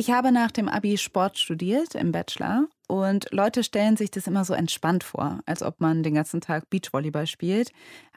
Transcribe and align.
Ich 0.00 0.10
habe 0.10 0.32
nach 0.32 0.50
dem 0.50 0.66
Abi 0.66 0.96
Sport 0.96 1.36
studiert 1.36 1.94
im 1.94 2.10
Bachelor 2.10 2.68
und 2.88 3.30
Leute 3.32 3.62
stellen 3.62 3.98
sich 3.98 4.10
das 4.10 4.26
immer 4.26 4.46
so 4.46 4.54
entspannt 4.54 5.04
vor, 5.04 5.40
als 5.44 5.62
ob 5.62 5.78
man 5.82 6.02
den 6.02 6.14
ganzen 6.14 6.40
Tag 6.40 6.70
Beachvolleyball 6.70 7.26
spielt. 7.26 7.70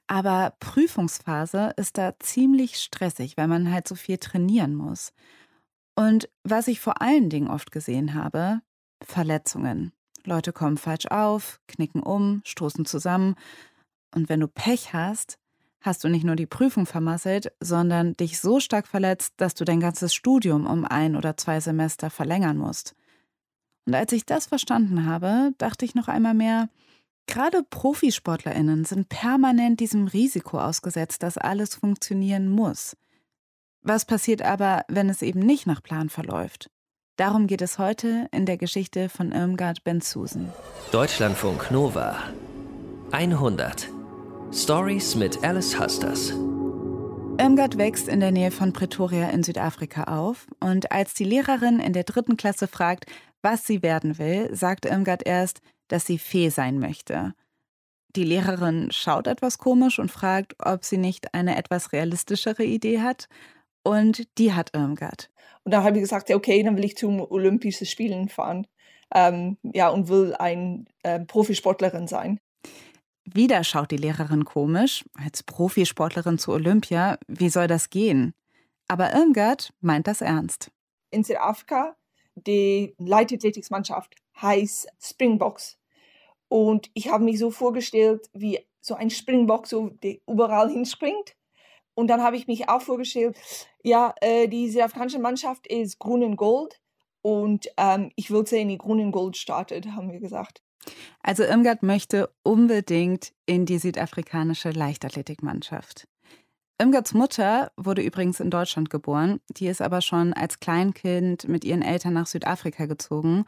Aber 0.07 0.55
Prüfungsphase 0.61 1.73
ist 1.75 1.97
da 1.97 2.18
ziemlich 2.19 2.77
stressig, 2.77 3.36
weil 3.36 3.50
man 3.50 3.69
halt 3.69 3.86
so 3.86 3.96
viel 3.96 4.18
trainieren 4.18 4.75
muss. 4.75 5.11
Und 5.93 6.29
was 6.46 6.69
ich 6.69 6.79
vor 6.79 7.01
allen 7.01 7.29
Dingen 7.29 7.50
oft 7.50 7.69
gesehen 7.69 8.13
habe, 8.13 8.61
Verletzungen. 9.05 9.91
Leute 10.23 10.54
kommen 10.54 10.77
falsch 10.77 11.07
auf, 11.07 11.59
knicken 11.68 12.02
um, 12.02 12.43
stoßen 12.45 12.86
zusammen. 12.86 13.36
Und 14.15 14.29
wenn 14.29 14.39
du 14.39 14.47
Pech 14.47 14.93
hast, 14.93 15.38
hast 15.84 16.04
du 16.04 16.09
nicht 16.09 16.23
nur 16.23 16.36
die 16.36 16.45
Prüfung 16.47 16.86
vermasselt, 16.86 17.51
sondern 17.60 18.14
dich 18.14 18.39
so 18.39 18.60
stark 18.60 18.87
verletzt, 18.87 19.33
dass 19.37 19.54
du 19.54 19.65
dein 19.65 19.82
ganzes 19.82 20.15
Studium 20.15 20.65
um 20.65 20.86
ein 20.86 21.15
oder 21.15 21.37
zwei 21.37 21.59
Semester 21.59 22.09
verlängern 22.09 22.57
musst. 22.57 22.96
Und 23.86 23.93
als 23.93 24.14
ich 24.14 24.25
das 24.25 24.47
verstanden 24.47 25.06
habe, 25.06 25.51
dachte 25.57 25.83
ich 25.83 25.93
noch 25.93 26.07
einmal 26.07 26.33
mehr, 26.33 26.69
gerade 27.28 27.64
Profisportlerinnen 27.69 28.86
sind 28.86 29.09
permanent 29.09 29.82
diesem 29.82 30.07
Risiko 30.07 30.59
ausgesetzt, 30.59 31.21
dass 31.21 31.37
alles 31.37 31.75
funktionieren 31.75 32.50
muss. 32.50 32.95
Was 33.81 34.06
passiert 34.06 34.42
aber, 34.42 34.86
wenn 34.88 35.09
es 35.09 35.22
eben 35.22 35.42
nicht 35.42 35.67
nach 35.67 35.84
Plan 35.84 36.09
verläuft? 36.09 36.72
Darum 37.17 37.45
geht 37.45 37.61
es 37.61 37.78
heute 37.78 38.28
in 38.31 38.45
der 38.45 38.58
Geschichte 38.58 39.09
von 39.09 39.34
Irmgard 39.34 39.84
Benzusen. 39.84 40.50
Deutschlandfunk 40.92 41.70
Nova 41.70 42.17
100 43.11 43.89
Stories 44.56 45.16
mit 45.16 45.44
Alice 45.44 45.80
Husters. 45.80 46.30
Irmgard 47.39 47.80
wächst 47.80 48.08
in 48.08 48.20
der 48.20 48.31
Nähe 48.31 48.52
von 48.52 48.72
Pretoria 48.72 49.32
in 49.32 49.42
Südafrika 49.42 50.04
auf 50.04 50.45
und 50.60 50.92
als 50.92 51.16
die 51.16 51.23
Lehrerin 51.23 51.80
in 51.80 51.92
der 51.92 52.04
dritten 52.04 52.38
Klasse 52.38 52.68
fragt, 52.68 53.08
was 53.42 53.66
sie 53.66 53.82
werden 53.82 54.20
will, 54.20 54.56
sagt 54.56 54.86
Irmgard 54.86 55.26
erst, 55.26 55.62
dass 55.88 56.06
sie 56.06 56.20
Fee 56.20 56.50
sein 56.50 56.78
möchte. 56.78 57.34
Die 58.16 58.23
Lehrerin 58.23 58.90
schaut 58.92 59.26
etwas 59.26 59.58
komisch 59.58 59.98
und 59.98 60.12
fragt, 60.12 60.54
ob 60.60 60.86
sie 60.86 60.98
nicht 60.98 61.34
eine 61.34 61.58
etwas 61.58 61.92
realistischere 61.92 62.64
Idee 62.64 63.02
hat. 63.02 63.28
Und 63.84 64.28
die 64.38 64.54
hat 64.54 64.70
Irmgard. 64.76 65.32
Und 65.64 65.73
da 65.73 65.82
habe 65.82 65.98
ich 65.98 66.04
gesagt, 66.04 66.30
okay, 66.30 66.62
dann 66.62 66.78
will 66.78 66.86
ich 66.86 66.95
zum 66.95 67.20
Olympischen 67.20 67.88
Spielen 67.88 68.30
fahren. 68.30 68.67
Ähm, 69.16 69.58
ja, 69.64 69.90
und 69.90 70.10
will 70.10 70.36
ein 70.38 70.86
äh, 71.02 71.20
Profisportlerin 71.22 72.08
sein. 72.08 72.40
Wieder 73.26 73.64
schaut 73.64 73.92
die 73.92 73.98
Lehrerin 73.98 74.46
komisch. 74.46 75.06
Als 75.14 75.44
Profisportlerin 75.44 76.38
zu 76.38 76.52
Olympia, 76.52 77.18
wie 77.28 77.50
soll 77.50 77.68
das 77.68 77.90
gehen? 77.90 78.34
Aber 78.88 79.14
Irmgard 79.14 79.74
meint 79.80 80.08
das 80.08 80.22
ernst. 80.22 80.72
In 81.10 81.24
Südafrika, 81.24 81.96
die 82.36 82.96
Leichtathletiksmannschaft 82.98 84.16
heißt 84.42 84.88
Springboks. 85.00 85.78
Und 86.50 86.90
ich 86.94 87.10
habe 87.10 87.24
mich 87.24 87.40
so 87.40 87.50
vorgestellt, 87.50 88.30
wie 88.34 88.60
so 88.82 88.96
ein 88.96 89.10
Springbock, 89.10 89.68
so 89.68 89.90
der 89.90 90.18
überall 90.28 90.70
hinspringt. 90.70 91.36
Und 91.96 92.08
dann 92.08 92.22
habe 92.22 92.36
ich 92.36 92.48
mich 92.48 92.70
auch 92.70 92.82
vorgestellt, 92.82 93.38
ja, 93.84 94.14
äh, 94.22 94.48
die 94.48 94.70
südafrikanische 94.70 95.20
Mannschaft 95.20 95.68
ist 95.68 96.00
grün 96.00 96.24
und 96.24 96.36
gold. 96.36 96.80
Und 97.22 97.70
ähm, 97.78 98.12
ich 98.16 98.32
will 98.32 98.46
sehen, 98.46 98.68
die 98.68 98.78
grün 98.78 99.00
und 99.00 99.12
gold 99.12 99.38
startet, 99.38 99.88
haben 99.88 100.12
wir 100.12 100.20
gesagt. 100.20 100.62
Also 101.22 101.44
Irmgard 101.44 101.84
möchte 101.84 102.30
unbedingt 102.44 103.34
in 103.45 103.66
die 103.66 103.80
südafrikanische 103.80 104.72
Leichtathletikmannschaft. 104.72 106.08
Irmgards 106.80 107.14
Mutter 107.14 107.72
wurde 107.78 108.02
übrigens 108.02 108.39
in 108.39 108.50
Deutschland 108.50 108.89
geboren, 108.89 109.39
die 109.50 109.67
ist 109.67 109.81
aber 109.81 110.02
schon 110.02 110.34
als 110.34 110.59
Kleinkind 110.59 111.48
mit 111.48 111.64
ihren 111.64 111.81
Eltern 111.81 112.14
nach 112.14 112.28
Südafrika 112.28 112.88
gezogen. 112.88 113.45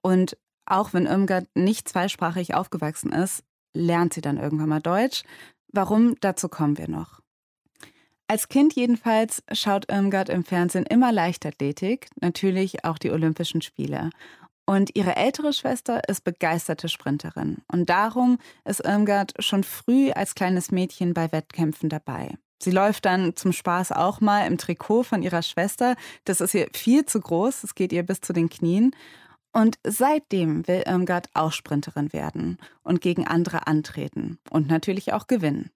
Und 0.00 0.38
auch 0.64 0.92
wenn 0.92 1.06
Irmgard 1.06 1.46
nicht 1.54 1.88
zweisprachig 1.88 2.54
aufgewachsen 2.54 3.12
ist, 3.12 3.42
lernt 3.74 4.14
sie 4.14 4.20
dann 4.20 4.38
irgendwann 4.38 4.68
mal 4.68 4.80
Deutsch. 4.80 5.24
Warum, 5.72 6.14
dazu 6.20 6.48
kommen 6.48 6.78
wir 6.78 6.88
noch. 6.88 7.20
Als 8.26 8.48
Kind 8.48 8.74
jedenfalls 8.74 9.42
schaut 9.52 9.90
Irmgard 9.90 10.28
im 10.28 10.44
Fernsehen 10.44 10.84
immer 10.84 11.12
Leichtathletik, 11.12 12.08
natürlich 12.20 12.84
auch 12.84 12.98
die 12.98 13.10
Olympischen 13.10 13.62
Spiele. 13.62 14.10
Und 14.68 14.94
ihre 14.94 15.16
ältere 15.16 15.54
Schwester 15.54 16.06
ist 16.10 16.24
begeisterte 16.24 16.90
Sprinterin. 16.90 17.62
Und 17.72 17.88
darum 17.88 18.36
ist 18.66 18.84
Irmgard 18.84 19.32
schon 19.38 19.64
früh 19.64 20.10
als 20.10 20.34
kleines 20.34 20.70
Mädchen 20.70 21.14
bei 21.14 21.32
Wettkämpfen 21.32 21.88
dabei. 21.88 22.34
Sie 22.62 22.70
läuft 22.70 23.06
dann 23.06 23.34
zum 23.34 23.52
Spaß 23.52 23.92
auch 23.92 24.20
mal 24.20 24.46
im 24.46 24.58
Trikot 24.58 25.04
von 25.04 25.22
ihrer 25.22 25.40
Schwester. 25.40 25.96
Das 26.24 26.42
ist 26.42 26.52
ihr 26.52 26.68
viel 26.74 27.06
zu 27.06 27.18
groß, 27.18 27.64
es 27.64 27.74
geht 27.74 27.94
ihr 27.94 28.02
bis 28.02 28.20
zu 28.20 28.34
den 28.34 28.50
Knien. 28.50 28.94
Und 29.54 29.78
seitdem 29.84 30.68
will 30.68 30.82
Irmgard 30.86 31.30
auch 31.32 31.52
Sprinterin 31.52 32.12
werden 32.12 32.58
und 32.82 33.00
gegen 33.00 33.26
andere 33.26 33.66
antreten 33.66 34.38
und 34.50 34.68
natürlich 34.68 35.14
auch 35.14 35.28
gewinnen. 35.28 35.70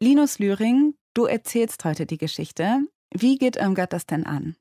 Linus 0.00 0.38
Lühring, 0.38 0.94
du 1.12 1.26
erzählst 1.26 1.84
heute 1.84 2.06
die 2.06 2.16
Geschichte. 2.16 2.78
Wie 3.12 3.36
geht 3.36 3.56
Irmgard 3.56 3.92
das 3.92 4.06
denn 4.06 4.24
an? 4.24 4.56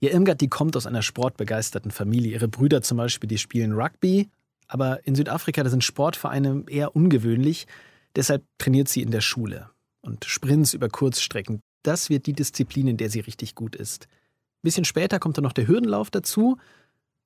Ja, 0.00 0.10
Irmgard, 0.10 0.40
die 0.40 0.48
kommt 0.48 0.76
aus 0.76 0.86
einer 0.86 1.02
sportbegeisterten 1.02 1.90
Familie. 1.90 2.32
Ihre 2.32 2.48
Brüder 2.48 2.82
zum 2.82 2.98
Beispiel, 2.98 3.28
die 3.28 3.38
spielen 3.38 3.72
Rugby. 3.72 4.28
Aber 4.68 5.04
in 5.06 5.14
Südafrika, 5.14 5.62
da 5.64 5.70
sind 5.70 5.82
Sportvereine 5.82 6.64
eher 6.68 6.94
ungewöhnlich. 6.94 7.66
Deshalb 8.14 8.44
trainiert 8.58 8.88
sie 8.88 9.02
in 9.02 9.10
der 9.10 9.20
Schule. 9.20 9.70
Und 10.00 10.24
Sprints 10.24 10.74
über 10.74 10.88
Kurzstrecken, 10.88 11.60
das 11.82 12.10
wird 12.10 12.26
die 12.26 12.32
Disziplin, 12.32 12.86
in 12.86 12.96
der 12.96 13.10
sie 13.10 13.20
richtig 13.20 13.54
gut 13.54 13.74
ist. 13.74 14.04
Ein 14.04 14.62
bisschen 14.62 14.84
später 14.84 15.18
kommt 15.18 15.36
dann 15.36 15.44
noch 15.44 15.52
der 15.52 15.66
Hürdenlauf 15.66 16.10
dazu. 16.10 16.58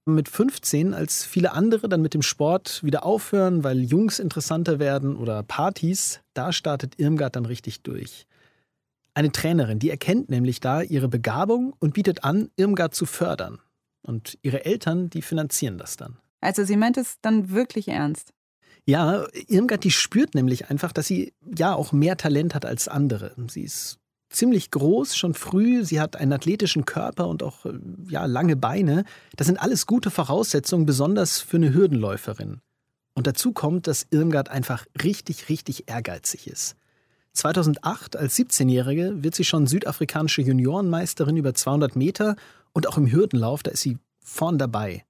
Mit 0.04 0.28
15, 0.28 0.94
als 0.94 1.24
viele 1.24 1.52
andere 1.52 1.88
dann 1.88 2.02
mit 2.02 2.14
dem 2.14 2.22
Sport 2.22 2.82
wieder 2.82 3.04
aufhören, 3.04 3.64
weil 3.64 3.80
Jungs 3.80 4.18
interessanter 4.18 4.78
werden 4.78 5.16
oder 5.16 5.42
Partys, 5.42 6.20
da 6.34 6.52
startet 6.52 6.98
Irmgard 6.98 7.36
dann 7.36 7.46
richtig 7.46 7.82
durch. 7.82 8.26
Eine 9.14 9.32
Trainerin, 9.32 9.78
die 9.78 9.90
erkennt 9.90 10.30
nämlich 10.30 10.60
da 10.60 10.82
ihre 10.82 11.08
Begabung 11.08 11.74
und 11.78 11.94
bietet 11.94 12.24
an, 12.24 12.50
Irmgard 12.56 12.94
zu 12.94 13.06
fördern. 13.06 13.58
Und 14.02 14.38
ihre 14.42 14.64
Eltern, 14.64 15.10
die 15.10 15.22
finanzieren 15.22 15.78
das 15.78 15.96
dann. 15.96 16.18
Also 16.40 16.64
sie 16.64 16.76
meint 16.76 16.96
es 16.96 17.16
dann 17.20 17.50
wirklich 17.50 17.88
ernst. 17.88 18.32
Ja, 18.84 19.26
Irmgard, 19.46 19.84
die 19.84 19.92
spürt 19.92 20.34
nämlich 20.34 20.70
einfach, 20.70 20.92
dass 20.92 21.06
sie 21.06 21.34
ja 21.56 21.74
auch 21.74 21.92
mehr 21.92 22.16
Talent 22.16 22.54
hat 22.54 22.64
als 22.64 22.88
andere. 22.88 23.32
Sie 23.48 23.62
ist 23.62 24.00
ziemlich 24.28 24.70
groß, 24.70 25.14
schon 25.14 25.34
früh. 25.34 25.84
Sie 25.84 26.00
hat 26.00 26.16
einen 26.16 26.32
athletischen 26.32 26.84
Körper 26.84 27.28
und 27.28 27.42
auch 27.42 27.66
ja, 28.08 28.24
lange 28.26 28.56
Beine. 28.56 29.04
Das 29.36 29.46
sind 29.46 29.58
alles 29.58 29.86
gute 29.86 30.10
Voraussetzungen, 30.10 30.86
besonders 30.86 31.38
für 31.38 31.58
eine 31.58 31.72
Hürdenläuferin. 31.72 32.60
Und 33.14 33.26
dazu 33.26 33.52
kommt, 33.52 33.86
dass 33.86 34.06
Irmgard 34.10 34.48
einfach 34.48 34.86
richtig, 35.02 35.48
richtig 35.48 35.88
ehrgeizig 35.88 36.48
ist. 36.48 36.76
2008 37.34 38.16
als 38.16 38.36
17-Jährige 38.38 39.22
wird 39.22 39.34
sie 39.34 39.44
schon 39.44 39.66
südafrikanische 39.66 40.42
Juniorenmeisterin 40.42 41.36
über 41.36 41.54
200 41.54 41.96
Meter 41.96 42.36
und 42.72 42.88
auch 42.88 42.96
im 42.96 43.10
Hürdenlauf, 43.10 43.62
da 43.62 43.70
ist 43.70 43.80
sie 43.80 43.98
vorn 44.22 44.58
dabei. 44.58 45.04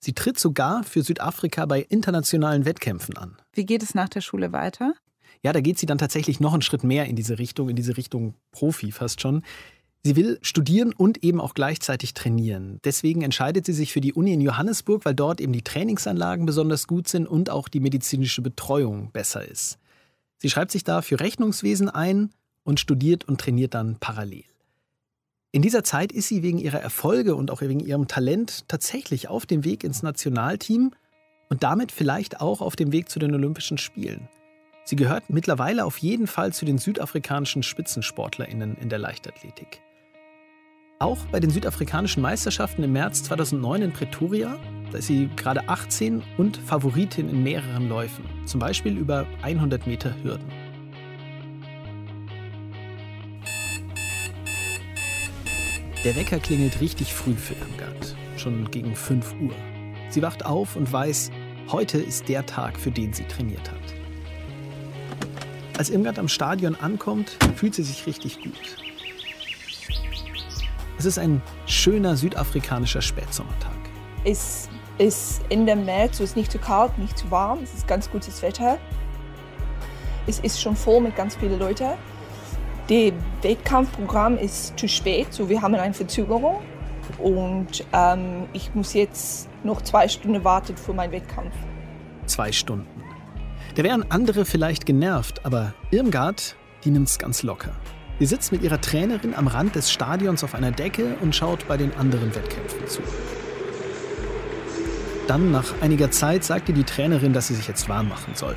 Sie 0.00 0.12
tritt 0.12 0.38
sogar 0.38 0.84
für 0.84 1.02
Südafrika 1.02 1.66
bei 1.66 1.80
internationalen 1.80 2.64
Wettkämpfen 2.64 3.16
an. 3.16 3.36
Wie 3.52 3.64
geht 3.64 3.82
es 3.82 3.94
nach 3.94 4.08
der 4.08 4.20
Schule 4.20 4.52
weiter? 4.52 4.94
Ja, 5.42 5.52
da 5.52 5.60
geht 5.60 5.78
sie 5.78 5.86
dann 5.86 5.98
tatsächlich 5.98 6.40
noch 6.40 6.52
einen 6.52 6.62
Schritt 6.62 6.84
mehr 6.84 7.06
in 7.06 7.16
diese 7.16 7.38
Richtung, 7.38 7.68
in 7.68 7.76
diese 7.76 7.96
Richtung 7.96 8.34
Profi 8.52 8.92
fast 8.92 9.20
schon. 9.20 9.42
Sie 10.02 10.16
will 10.16 10.38
studieren 10.42 10.92
und 10.92 11.24
eben 11.24 11.40
auch 11.40 11.54
gleichzeitig 11.54 12.12
trainieren. 12.12 12.78
Deswegen 12.84 13.22
entscheidet 13.22 13.64
sie 13.64 13.72
sich 13.72 13.92
für 13.92 14.02
die 14.02 14.12
Uni 14.12 14.34
in 14.34 14.42
Johannesburg, 14.42 15.06
weil 15.06 15.14
dort 15.14 15.40
eben 15.40 15.54
die 15.54 15.62
Trainingsanlagen 15.62 16.44
besonders 16.44 16.86
gut 16.86 17.08
sind 17.08 17.26
und 17.26 17.48
auch 17.48 17.68
die 17.68 17.80
medizinische 17.80 18.42
Betreuung 18.42 19.10
besser 19.12 19.46
ist. 19.48 19.78
Sie 20.38 20.50
schreibt 20.50 20.70
sich 20.70 20.84
da 20.84 21.02
für 21.02 21.20
Rechnungswesen 21.20 21.88
ein 21.88 22.30
und 22.64 22.80
studiert 22.80 23.24
und 23.24 23.40
trainiert 23.40 23.74
dann 23.74 23.98
parallel. 23.98 24.44
In 25.52 25.62
dieser 25.62 25.84
Zeit 25.84 26.10
ist 26.10 26.28
sie 26.28 26.42
wegen 26.42 26.58
ihrer 26.58 26.80
Erfolge 26.80 27.36
und 27.36 27.50
auch 27.50 27.60
wegen 27.60 27.80
ihrem 27.80 28.08
Talent 28.08 28.68
tatsächlich 28.68 29.28
auf 29.28 29.46
dem 29.46 29.64
Weg 29.64 29.84
ins 29.84 30.02
Nationalteam 30.02 30.92
und 31.48 31.62
damit 31.62 31.92
vielleicht 31.92 32.40
auch 32.40 32.60
auf 32.60 32.74
dem 32.74 32.90
Weg 32.90 33.08
zu 33.08 33.20
den 33.20 33.32
Olympischen 33.32 33.78
Spielen. 33.78 34.28
Sie 34.84 34.96
gehört 34.96 35.30
mittlerweile 35.30 35.84
auf 35.84 35.98
jeden 35.98 36.26
Fall 36.26 36.52
zu 36.52 36.64
den 36.64 36.78
südafrikanischen 36.78 37.62
Spitzensportlerinnen 37.62 38.76
in 38.76 38.88
der 38.88 38.98
Leichtathletik. 38.98 39.80
Auch 41.04 41.18
bei 41.30 41.38
den 41.38 41.50
südafrikanischen 41.50 42.22
Meisterschaften 42.22 42.82
im 42.82 42.92
März 42.92 43.24
2009 43.24 43.82
in 43.82 43.92
Pretoria 43.92 44.58
da 44.90 44.96
ist 44.96 45.08
sie 45.08 45.28
gerade 45.36 45.68
18 45.68 46.22
und 46.38 46.56
Favoritin 46.56 47.28
in 47.28 47.42
mehreren 47.42 47.90
Läufen, 47.90 48.24
zum 48.46 48.58
Beispiel 48.58 48.96
über 48.96 49.26
100 49.42 49.86
Meter 49.86 50.14
Hürden. 50.22 50.50
Der 56.04 56.16
Wecker 56.16 56.38
klingelt 56.38 56.80
richtig 56.80 57.12
früh 57.12 57.34
für 57.34 57.52
Irmgard, 57.52 58.16
schon 58.38 58.70
gegen 58.70 58.96
5 58.96 59.34
Uhr. 59.42 59.54
Sie 60.08 60.22
wacht 60.22 60.46
auf 60.46 60.74
und 60.74 60.90
weiß, 60.90 61.30
heute 61.68 61.98
ist 61.98 62.30
der 62.30 62.46
Tag, 62.46 62.80
für 62.80 62.90
den 62.90 63.12
sie 63.12 63.24
trainiert 63.24 63.70
hat. 63.70 63.94
Als 65.76 65.90
Irmgard 65.90 66.18
am 66.18 66.28
Stadion 66.28 66.74
ankommt, 66.76 67.36
fühlt 67.56 67.74
sie 67.74 67.82
sich 67.82 68.06
richtig 68.06 68.40
gut. 68.40 68.93
Es 70.98 71.04
Es 71.04 71.06
ist 71.06 71.18
ein 71.18 71.42
schöner 71.66 72.16
südafrikanischer 72.16 73.02
Spätsommertag. 73.02 73.72
Es 74.24 74.68
ist 74.98 75.42
Ende 75.48 75.76
März, 75.76 76.18
so 76.18 76.24
ist 76.24 76.36
nicht 76.36 76.50
zu 76.50 76.58
kalt, 76.58 76.96
nicht 76.98 77.18
zu 77.18 77.30
warm. 77.30 77.60
Es 77.62 77.74
ist 77.74 77.86
ganz 77.86 78.10
gutes 78.10 78.40
Wetter. 78.42 78.78
Es 80.26 80.38
ist 80.38 80.60
schon 80.60 80.76
voll 80.76 81.00
mit 81.00 81.16
ganz 81.16 81.36
vielen 81.36 81.58
Leuten. 81.58 81.90
Das 82.88 83.12
Wettkampfprogramm 83.42 84.38
ist 84.38 84.78
zu 84.78 84.88
spät, 84.88 85.26
so 85.30 85.48
wir 85.48 85.60
haben 85.60 85.74
eine 85.74 85.94
Verzögerung. 85.94 86.62
Und 87.18 87.84
ähm, 87.92 88.44
ich 88.52 88.74
muss 88.74 88.94
jetzt 88.94 89.48
noch 89.62 89.82
zwei 89.82 90.08
Stunden 90.08 90.42
warten 90.44 90.76
für 90.76 90.94
meinen 90.94 91.12
Wettkampf. 91.12 91.54
Zwei 92.26 92.52
Stunden. 92.52 92.88
Da 93.74 93.82
wären 93.82 94.10
andere 94.10 94.44
vielleicht 94.44 94.86
genervt, 94.86 95.44
aber 95.44 95.74
Irmgard, 95.90 96.56
die 96.84 96.90
nimmt 96.90 97.08
es 97.08 97.18
ganz 97.18 97.42
locker. 97.42 97.72
Sie 98.20 98.26
sitzt 98.26 98.52
mit 98.52 98.62
ihrer 98.62 98.80
Trainerin 98.80 99.34
am 99.34 99.48
Rand 99.48 99.74
des 99.74 99.90
Stadions 99.90 100.44
auf 100.44 100.54
einer 100.54 100.70
Decke 100.70 101.16
und 101.20 101.34
schaut 101.34 101.66
bei 101.66 101.76
den 101.76 101.92
anderen 101.94 102.34
Wettkämpfen 102.34 102.86
zu. 102.86 103.02
Dann, 105.26 105.50
nach 105.50 105.80
einiger 105.80 106.10
Zeit, 106.10 106.44
sagte 106.44 106.72
die 106.72 106.84
Trainerin, 106.84 107.32
dass 107.32 107.48
sie 107.48 107.54
sich 107.54 107.66
jetzt 107.66 107.88
warm 107.88 108.08
machen 108.08 108.34
soll. 108.34 108.56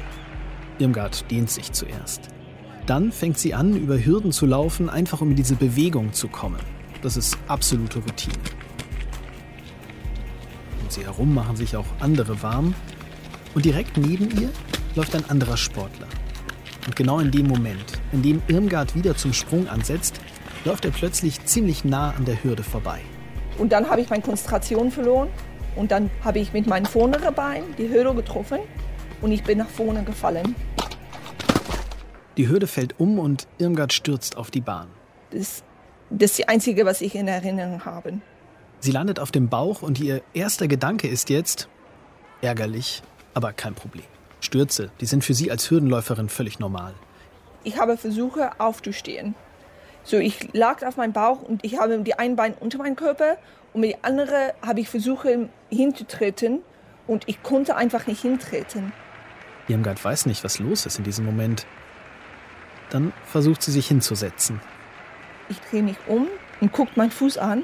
Irmgard 0.79 1.29
dehnt 1.31 1.49
sich 1.49 1.71
zuerst. 1.71 2.21
Dann 2.85 3.11
fängt 3.11 3.37
sie 3.39 3.53
an, 3.53 3.75
über 3.75 3.97
Hürden 3.97 4.31
zu 4.31 4.45
laufen, 4.45 4.89
einfach 4.89 5.21
um 5.21 5.31
in 5.31 5.35
diese 5.35 5.55
Bewegung 5.55 6.13
zu 6.13 6.27
kommen. 6.27 6.59
Das 7.01 7.17
ist 7.17 7.37
absolute 7.47 7.99
Routine. 7.99 8.37
Um 10.83 10.89
sie 10.89 11.03
herum 11.03 11.33
machen 11.33 11.55
sich 11.55 11.75
auch 11.75 11.87
andere 11.99 12.43
warm. 12.43 12.75
Und 13.55 13.65
direkt 13.65 13.97
neben 13.97 14.29
ihr 14.39 14.49
läuft 14.95 15.15
ein 15.15 15.27
anderer 15.29 15.57
Sportler. 15.57 16.07
Und 16.87 16.95
genau 16.95 17.19
in 17.19 17.31
dem 17.31 17.47
Moment, 17.47 17.83
in 18.13 18.23
dem 18.23 18.41
Irmgard 18.47 18.95
wieder 18.95 19.15
zum 19.15 19.33
Sprung 19.33 19.67
ansetzt, 19.67 20.21
läuft 20.63 20.85
er 20.85 20.91
plötzlich 20.91 21.45
ziemlich 21.45 21.83
nah 21.83 22.11
an 22.11 22.23
der 22.23 22.41
Hürde 22.43 22.63
vorbei. 22.63 23.01
Und 23.57 23.73
dann 23.73 23.89
habe 23.89 24.01
ich 24.01 24.09
meine 24.09 24.23
Konzentration 24.23 24.89
verloren 24.89 25.27
und 25.75 25.91
dann 25.91 26.09
habe 26.23 26.39
ich 26.39 26.53
mit 26.53 26.65
meinem 26.65 26.85
vorderen 26.85 27.35
Bein 27.35 27.63
die 27.77 27.89
Hürde 27.89 28.15
getroffen 28.15 28.59
und 29.21 29.31
ich 29.33 29.43
bin 29.43 29.57
nach 29.57 29.67
vorne 29.69 30.03
gefallen. 30.03 30.55
Die 32.37 32.47
Hürde 32.47 32.67
fällt 32.67 32.97
um 32.99 33.19
und 33.19 33.47
Irmgard 33.57 33.91
stürzt 33.91 34.37
auf 34.37 34.49
die 34.49 34.61
Bahn. 34.61 34.87
Das, 35.31 35.63
das 36.09 36.31
ist 36.31 36.39
das 36.39 36.47
Einzige, 36.47 36.85
was 36.85 37.01
ich 37.01 37.15
in 37.15 37.27
Erinnerung 37.27 37.83
habe. 37.83 38.13
Sie 38.79 38.91
landet 38.91 39.19
auf 39.19 39.31
dem 39.31 39.49
Bauch 39.49 39.81
und 39.81 39.99
ihr 39.99 40.21
erster 40.33 40.67
Gedanke 40.69 41.09
ist 41.09 41.29
jetzt 41.29 41.67
ärgerlich, 42.41 43.01
aber 43.33 43.51
kein 43.51 43.73
Problem. 43.73 44.05
Stürze, 44.47 44.91
die 45.01 45.05
sind 45.05 45.25
für 45.25 45.33
sie 45.33 45.51
als 45.51 45.69
Hürdenläuferin 45.69 46.29
völlig 46.29 46.57
normal. 46.57 46.93
Ich 47.65 47.77
habe 47.77 47.97
versucht 47.97 48.39
aufzustehen. 48.59 49.35
So, 50.03 50.17
ich 50.17 50.53
lag 50.53 50.83
auf 50.85 50.95
meinem 50.95 51.11
Bauch 51.11 51.41
und 51.41 51.65
ich 51.65 51.77
habe 51.77 51.99
die 51.99 52.17
ein 52.17 52.37
Bein 52.37 52.53
unter 52.53 52.77
meinem 52.77 52.95
Körper 52.95 53.37
und 53.73 53.81
mit 53.81 53.91
dem 53.91 53.99
anderen 54.03 54.53
habe 54.65 54.79
ich 54.79 54.87
versucht 54.87 55.27
hinzutreten 55.69 56.61
und 57.07 57.27
ich 57.27 57.43
konnte 57.43 57.75
einfach 57.75 58.07
nicht 58.07 58.21
hintreten. 58.21 58.93
Irmgard 59.67 60.03
weiß 60.03 60.27
nicht, 60.27 60.45
was 60.45 60.59
los 60.59 60.85
ist 60.85 60.97
in 60.97 61.03
diesem 61.03 61.25
Moment. 61.25 61.67
Dann 62.89 63.11
versucht 63.25 63.61
sie 63.61 63.71
sich 63.71 63.87
hinzusetzen. 63.87 64.61
Ich 65.49 65.59
drehe 65.59 65.83
mich 65.83 65.97
um 66.07 66.27
und 66.61 66.71
gucke 66.71 66.91
meinen 66.95 67.11
Fuß 67.11 67.37
an. 67.37 67.63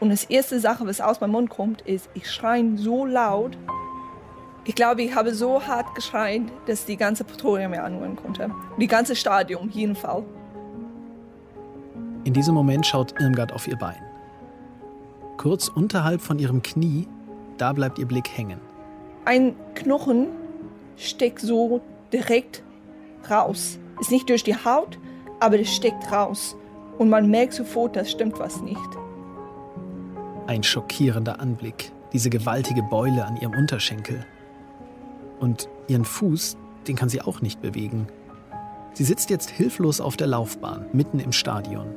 Und 0.00 0.08
das 0.08 0.24
erste 0.24 0.58
Sache, 0.58 0.86
was 0.86 1.02
aus 1.02 1.20
meinem 1.20 1.32
Mund 1.32 1.50
kommt, 1.50 1.82
ist, 1.82 2.08
ich 2.14 2.30
schreie 2.30 2.78
so 2.78 3.04
laut. 3.04 3.58
Ich 4.64 4.76
glaube, 4.76 5.02
ich 5.02 5.14
habe 5.14 5.34
so 5.34 5.60
hart 5.60 5.94
geschrien, 5.96 6.50
dass 6.66 6.84
die 6.84 6.96
ganze 6.96 7.24
Patrouille 7.24 7.68
mir 7.68 7.82
anhören 7.82 8.14
konnte. 8.14 8.50
Die 8.78 8.86
ganze 8.86 9.16
Stadion, 9.16 9.68
jeden 9.70 9.96
Fall. 9.96 10.22
In 12.24 12.32
diesem 12.32 12.54
Moment 12.54 12.86
schaut 12.86 13.20
Irmgard 13.20 13.52
auf 13.52 13.66
ihr 13.66 13.76
Bein. 13.76 14.00
Kurz 15.36 15.66
unterhalb 15.66 16.20
von 16.20 16.38
ihrem 16.38 16.62
Knie, 16.62 17.08
da 17.58 17.72
bleibt 17.72 17.98
ihr 17.98 18.06
Blick 18.06 18.28
hängen. 18.36 18.60
Ein 19.24 19.56
Knochen 19.74 20.28
steckt 20.96 21.40
so 21.40 21.80
direkt 22.12 22.62
raus. 23.28 23.78
Ist 24.00 24.12
nicht 24.12 24.28
durch 24.28 24.44
die 24.44 24.54
Haut, 24.54 24.98
aber 25.40 25.58
es 25.58 25.74
steckt 25.74 26.12
raus. 26.12 26.56
Und 26.98 27.10
man 27.10 27.28
merkt 27.28 27.54
sofort, 27.54 27.96
da 27.96 28.04
stimmt 28.04 28.38
was 28.38 28.60
nicht. 28.62 28.78
Ein 30.46 30.62
schockierender 30.62 31.40
Anblick, 31.40 31.90
diese 32.12 32.30
gewaltige 32.30 32.82
Beule 32.84 33.24
an 33.24 33.36
ihrem 33.38 33.54
Unterschenkel. 33.54 34.24
Und 35.42 35.68
ihren 35.88 36.04
Fuß, 36.04 36.56
den 36.86 36.94
kann 36.94 37.08
sie 37.08 37.20
auch 37.20 37.42
nicht 37.42 37.60
bewegen. 37.60 38.06
Sie 38.94 39.02
sitzt 39.02 39.28
jetzt 39.28 39.50
hilflos 39.50 40.00
auf 40.00 40.16
der 40.16 40.28
Laufbahn, 40.28 40.86
mitten 40.92 41.18
im 41.18 41.32
Stadion. 41.32 41.88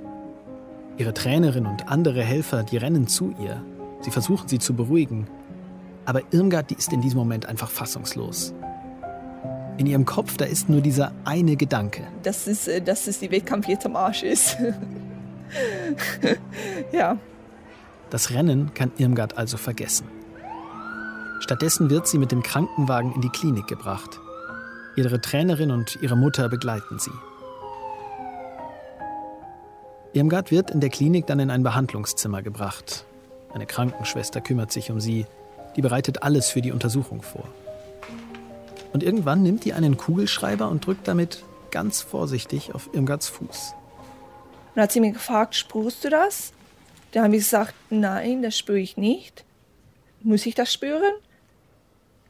Ihre 0.97 1.13
Trainerin 1.13 1.67
und 1.67 1.87
andere 1.87 2.23
Helfer, 2.23 2.63
die 2.63 2.77
rennen 2.77 3.05
zu 3.05 3.35
ihr. 3.39 3.63
Sie 4.01 4.09
versuchen 4.09 4.47
sie 4.47 4.57
zu 4.57 4.73
beruhigen. 4.73 5.27
Aber 6.05 6.21
Irmgard, 6.31 6.71
die 6.71 6.75
ist 6.75 6.91
in 6.91 7.01
diesem 7.01 7.19
Moment 7.19 7.45
einfach 7.45 7.69
fassungslos. 7.69 8.55
In 9.77 9.85
ihrem 9.85 10.05
Kopf, 10.05 10.37
da 10.37 10.45
ist 10.45 10.67
nur 10.67 10.81
dieser 10.81 11.11
eine 11.23 11.55
Gedanke. 11.55 12.07
Dass 12.23 12.47
es, 12.47 12.67
äh, 12.67 12.81
dass 12.81 13.05
es 13.05 13.19
die 13.19 13.29
Wettkampf 13.29 13.67
jetzt 13.67 13.85
am 13.85 13.95
Arsch 13.95 14.23
ist. 14.23 14.57
ja. 16.91 17.19
Das 18.09 18.31
Rennen 18.31 18.73
kann 18.73 18.91
Irmgard 18.97 19.37
also 19.37 19.57
vergessen. 19.57 20.14
Stattdessen 21.39 21.89
wird 21.89 22.07
sie 22.07 22.17
mit 22.17 22.31
dem 22.31 22.43
Krankenwagen 22.43 23.13
in 23.13 23.21
die 23.21 23.29
Klinik 23.29 23.67
gebracht. 23.67 24.19
Ihre 24.95 25.19
Trainerin 25.19 25.71
und 25.71 25.97
ihre 26.01 26.15
Mutter 26.15 26.49
begleiten 26.49 26.99
sie. 26.99 27.11
Irmgard 30.13 30.49
wird 30.49 30.71
in 30.71 30.79
der 30.79 30.89
Klinik 30.89 31.27
dann 31.27 31.39
in 31.39 31.51
ein 31.51 31.63
Behandlungszimmer 31.63 32.41
gebracht. 32.41 33.05
Eine 33.53 33.65
Krankenschwester 33.65 34.39
kümmert 34.39 34.71
sich 34.71 34.89
um 34.89 35.01
sie, 35.01 35.25
die 35.75 35.81
bereitet 35.81 36.23
alles 36.23 36.49
für 36.49 36.61
die 36.61 36.71
Untersuchung 36.71 37.21
vor. 37.21 37.43
Und 38.93 39.03
irgendwann 39.03 39.43
nimmt 39.43 39.65
die 39.65 39.73
einen 39.73 39.97
Kugelschreiber 39.97 40.69
und 40.69 40.85
drückt 40.85 41.07
damit 41.07 41.43
ganz 41.69 42.01
vorsichtig 42.01 42.73
auf 42.73 42.89
Irmgards 42.93 43.27
Fuß. 43.27 43.73
Dann 44.73 44.83
hat 44.83 44.93
sie 44.93 45.01
mir 45.01 45.11
gefragt, 45.11 45.55
spürst 45.55 46.05
du 46.05 46.09
das? 46.09 46.53
Dann 47.11 47.25
habe 47.25 47.35
ich 47.35 47.43
gesagt, 47.43 47.73
nein, 47.89 48.41
das 48.41 48.57
spüre 48.57 48.79
ich 48.79 48.95
nicht. 48.95 49.43
Muss 50.25 50.47
ich 50.47 50.55
das 50.55 50.73
spüren? 50.73 51.13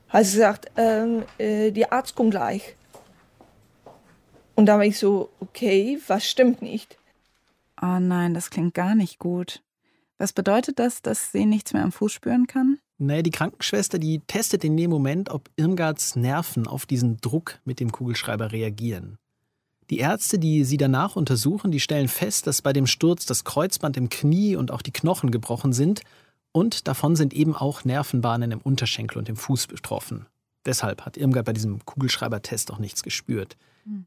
Hat 0.09 0.25
sie 0.25 0.33
gesagt, 0.33 0.69
ähm, 0.75 1.23
äh, 1.37 1.71
der 1.71 1.93
Arzt 1.93 2.13
kommt 2.13 2.31
gleich. 2.31 2.75
Und 4.53 4.65
da 4.65 4.75
war 4.75 4.83
ich 4.83 4.99
so, 4.99 5.29
okay, 5.39 5.97
was 6.07 6.25
stimmt 6.29 6.61
nicht? 6.61 6.97
Oh 7.81 7.99
nein, 7.99 8.33
das 8.33 8.49
klingt 8.49 8.73
gar 8.73 8.95
nicht 8.95 9.17
gut. 9.17 9.61
Was 10.17 10.33
bedeutet 10.33 10.77
das, 10.77 11.03
dass 11.03 11.31
sie 11.31 11.45
nichts 11.45 11.71
mehr 11.71 11.83
am 11.83 11.93
Fuß 11.93 12.11
spüren 12.11 12.47
kann? 12.47 12.79
Naja, 12.97 13.21
die 13.21 13.31
Krankenschwester, 13.31 13.97
die 13.97 14.19
testet 14.19 14.65
in 14.65 14.75
dem 14.75 14.89
Moment, 14.89 15.29
ob 15.29 15.49
Irmgards 15.55 16.17
Nerven 16.17 16.67
auf 16.67 16.85
diesen 16.85 17.21
Druck 17.21 17.59
mit 17.63 17.79
dem 17.79 17.93
Kugelschreiber 17.93 18.51
reagieren. 18.51 19.19
Die 19.89 19.99
Ärzte, 19.99 20.37
die 20.37 20.65
sie 20.65 20.77
danach 20.77 21.15
untersuchen, 21.15 21.71
die 21.71 21.79
stellen 21.79 22.09
fest, 22.09 22.45
dass 22.45 22.61
bei 22.61 22.73
dem 22.73 22.87
Sturz 22.87 23.25
das 23.25 23.45
Kreuzband 23.45 23.95
im 23.95 24.09
Knie 24.09 24.57
und 24.57 24.71
auch 24.71 24.81
die 24.81 24.91
Knochen 24.91 25.31
gebrochen 25.31 25.71
sind 25.71 26.01
und 26.55 26.87
davon 26.87 27.17
sind 27.17 27.33
eben 27.33 27.53
auch 27.53 27.83
Nervenbahnen 27.83 28.49
im 28.51 28.61
Unterschenkel 28.61 29.17
und 29.17 29.27
im 29.27 29.35
Fuß 29.35 29.67
betroffen. 29.67 30.25
Deshalb 30.65 31.05
hat 31.05 31.17
Irmgard 31.17 31.45
bei 31.45 31.51
diesem 31.51 31.83
Kugelschreibertest 31.83 32.71
auch 32.71 32.79
nichts 32.79 33.03
gespürt. 33.03 33.57
Hm. 33.83 34.05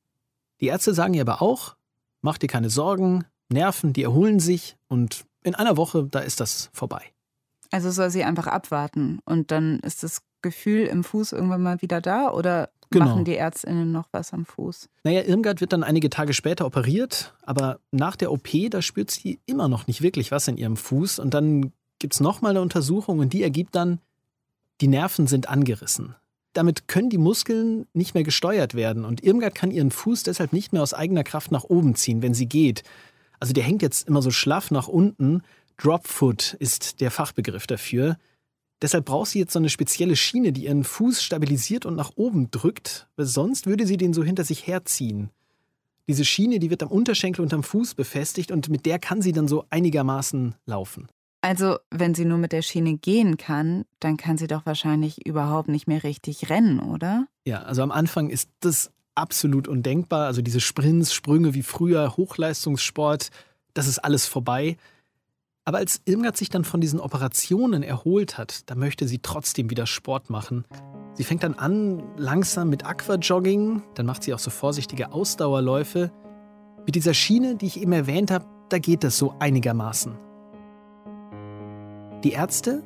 Die 0.63 0.69
Ärzte 0.69 0.95
sagen 0.95 1.13
ihr 1.13 1.21
aber 1.21 1.43
auch, 1.43 1.77
mach 2.23 2.39
dir 2.39 2.47
keine 2.47 2.71
Sorgen, 2.71 3.27
Nerven, 3.51 3.93
die 3.93 4.03
erholen 4.03 4.41
sich 4.41 4.79
und 4.89 5.27
in 5.43 5.55
einer 5.57 5.77
Woche, 5.77 6.09
da 6.11 6.21
ist 6.21 6.41
das 6.41 6.71
vorbei. 6.73 7.03
Also 7.71 7.91
soll 7.91 8.09
sie 8.09 8.25
einfach 8.25 8.47
abwarten 8.47 9.19
und 9.27 9.51
dann 9.51 9.81
ist 9.81 10.03
das 10.03 10.23
Gefühl 10.41 10.87
im 10.87 11.05
Fuß 11.05 11.33
irgendwann 11.33 11.63
mal 11.63 11.83
wieder 11.83 12.01
da 12.01 12.31
oder 12.31 12.71
genau. 12.89 13.05
machen 13.05 13.25
die 13.27 13.37
Ärztinnen 13.37 13.93
noch 13.93 14.09
was 14.13 14.33
am 14.33 14.47
Fuß? 14.47 14.89
Naja, 15.05 15.21
Irmgard 15.23 15.61
wird 15.61 15.75
dann 15.75 15.85
einige 15.85 16.09
Tage 16.09 16.33
später 16.33 16.65
operiert, 16.65 17.35
aber 17.43 17.79
nach 17.91 18.17
der 18.17 18.33
OP, 18.33 18.49
da 18.71 18.81
spürt 18.81 19.11
sie 19.11 19.39
immer 19.45 19.69
noch 19.69 19.87
nicht 19.87 20.01
wirklich 20.01 20.31
was 20.31 20.49
in 20.49 20.57
ihrem 20.57 20.79
Fuß 20.79 21.19
und 21.19 21.35
dann 21.35 21.73
gibt 21.99 22.15
es 22.15 22.21
nochmal 22.21 22.51
eine 22.51 22.63
Untersuchung 22.63 23.19
und 23.19 23.33
die 23.33 23.43
ergibt 23.43 23.75
dann, 23.75 24.01
die 24.81 24.89
Nerven 24.89 25.27
sind 25.27 25.49
angerissen. 25.49 26.15
Damit 26.53 26.89
können 26.89 27.11
die 27.11 27.19
Muskeln 27.19 27.87
nicht 27.93 28.15
mehr 28.15 28.25
gesteuert 28.25 28.75
werden 28.75 29.05
und 29.05 29.23
Irmgard 29.23 29.55
kann 29.55 29.71
ihren 29.71 29.91
Fuß 29.91 30.23
deshalb 30.23 30.53
nicht 30.53 30.73
mehr 30.73 30.83
aus 30.83 30.95
eigener 30.95 31.25
Kraft 31.25 31.53
nach 31.53 31.65
oben 31.65 31.95
ziehen, 31.95 32.23
wenn 32.23 32.35
sie 32.35 32.47
geht. 32.47 32.83
Also 33.39 33.53
der 33.53 33.65
hängt 33.65 33.83
jetzt 33.83 34.09
immer 34.09 34.23
so 34.23 34.31
schlaff 34.31 34.71
nach 34.71 34.89
unten. 34.89 35.43
Dropfoot 35.77 36.57
ist 36.59 37.01
der 37.01 37.11
Fachbegriff 37.11 37.67
dafür. 37.67 38.17
Deshalb 38.81 39.07
braucht 39.07 39.31
sie 39.31 39.41
jetzt 39.41 39.53
so 39.53 39.59
eine 39.59 39.69
spezielle 39.69 40.17
Schiene, 40.17 40.53
die 40.53 40.65
ihren 40.65 40.85
Fuß 40.85 41.23
stabilisiert 41.23 41.85
und 41.85 41.97
nach 41.97 42.13
oben 42.15 42.51
drückt, 42.51 43.09
weil 43.17 43.27
sonst 43.27 43.67
würde 43.67 43.87
sie 43.87 43.97
den 43.97 44.15
so 44.15 44.23
hinter 44.23 44.45
sich 44.45 44.67
herziehen. 44.67 45.31
Diese 46.09 46.25
Schiene, 46.25 46.59
die 46.59 46.71
wird 46.71 46.83
am 46.83 46.91
Unterschenkel 46.91 47.43
und 47.43 47.53
am 47.53 47.63
Fuß 47.63 47.95
befestigt 47.95 48.51
und 48.51 48.69
mit 48.69 48.87
der 48.87 48.99
kann 48.99 49.21
sie 49.21 49.33
dann 49.33 49.49
so 49.49 49.67
einigermaßen 49.69 50.55
laufen. 50.65 51.09
Also, 51.41 51.79
wenn 51.91 52.15
sie 52.15 52.25
nur 52.25 52.39
mit 52.39 52.53
der 52.53 52.63
Schiene 52.63 52.97
gehen 52.97 53.37
kann, 53.37 53.85
dann 54.01 54.17
kann 54.17 54.39
sie 54.39 54.49
doch 54.49 54.67
wahrscheinlich 54.67 55.25
überhaupt 55.27 55.69
nicht 55.69 55.87
mehr 55.87 56.03
richtig 56.03 56.51
rennen, 56.51 56.81
oder? 56.81 57.29
Ja, 57.45 57.63
also 57.63 57.83
am 57.83 57.93
Anfang 57.93 58.29
ist 58.29 58.51
das 58.61 58.91
absolut 59.15 59.69
undenkbar. 59.69 60.27
Also 60.27 60.43
diese 60.43 60.61
Sprints, 60.61 61.13
Sprünge 61.13 61.55
wie 61.55 61.63
früher, 61.63 62.17
Hochleistungssport, 62.17 63.31
das 63.75 63.87
ist 63.87 63.99
alles 63.99 64.27
vorbei. 64.27 64.77
Aber 65.65 65.79
als 65.79 66.01
Irmgard 66.07 66.37
sich 66.37 66.49
dann 66.49 66.65
von 66.65 66.81
diesen 66.81 66.99
Operationen 66.99 67.83
erholt 67.83 68.39
hat, 68.39 68.69
da 68.71 68.75
möchte 68.75 69.07
sie 69.07 69.19
trotzdem 69.19 69.71
wieder 69.71 69.87
Sport 69.87 70.31
machen. 70.31 70.65
Sie 71.13 71.25
fängt 71.25 71.43
dann 71.43 71.55
an, 71.55 72.03
langsam 72.17 72.71
mit 72.71 72.87
Aquajogging, 72.87 73.83
dann 73.95 74.07
macht 74.07 74.23
sie 74.23 74.33
auch 74.33 74.39
so 74.39 74.51
vorsichtige 74.51 75.13
Ausdauerläufe. 75.13 76.11
Mit 76.87 76.95
dieser 76.95 77.13
Schiene, 77.13 77.57
die 77.57 77.67
ich 77.67 77.81
eben 77.81 77.93
erwähnt 77.93 78.31
habe, 78.31 78.47
da 78.71 78.79
geht 78.79 79.05
es 79.05 79.19
so 79.19 79.35
einigermaßen. 79.39 80.28
Die 82.25 82.33
Ärzte, 82.33 82.83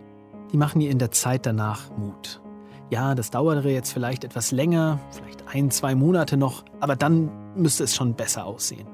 die 0.52 0.58
machen 0.58 0.82
ihr 0.82 0.90
in 0.90 0.98
der 0.98 1.10
Zeit 1.10 1.46
danach 1.46 1.88
Mut. 1.96 2.42
Ja, 2.90 3.14
das 3.14 3.30
dauere 3.30 3.64
jetzt 3.64 3.90
vielleicht 3.90 4.24
etwas 4.24 4.52
länger, 4.52 5.00
vielleicht 5.10 5.44
ein, 5.48 5.70
zwei 5.70 5.94
Monate 5.94 6.36
noch, 6.36 6.64
aber 6.80 6.96
dann 6.96 7.30
müsste 7.56 7.84
es 7.84 7.94
schon 7.94 8.12
besser 8.12 8.44
aussehen. 8.44 8.86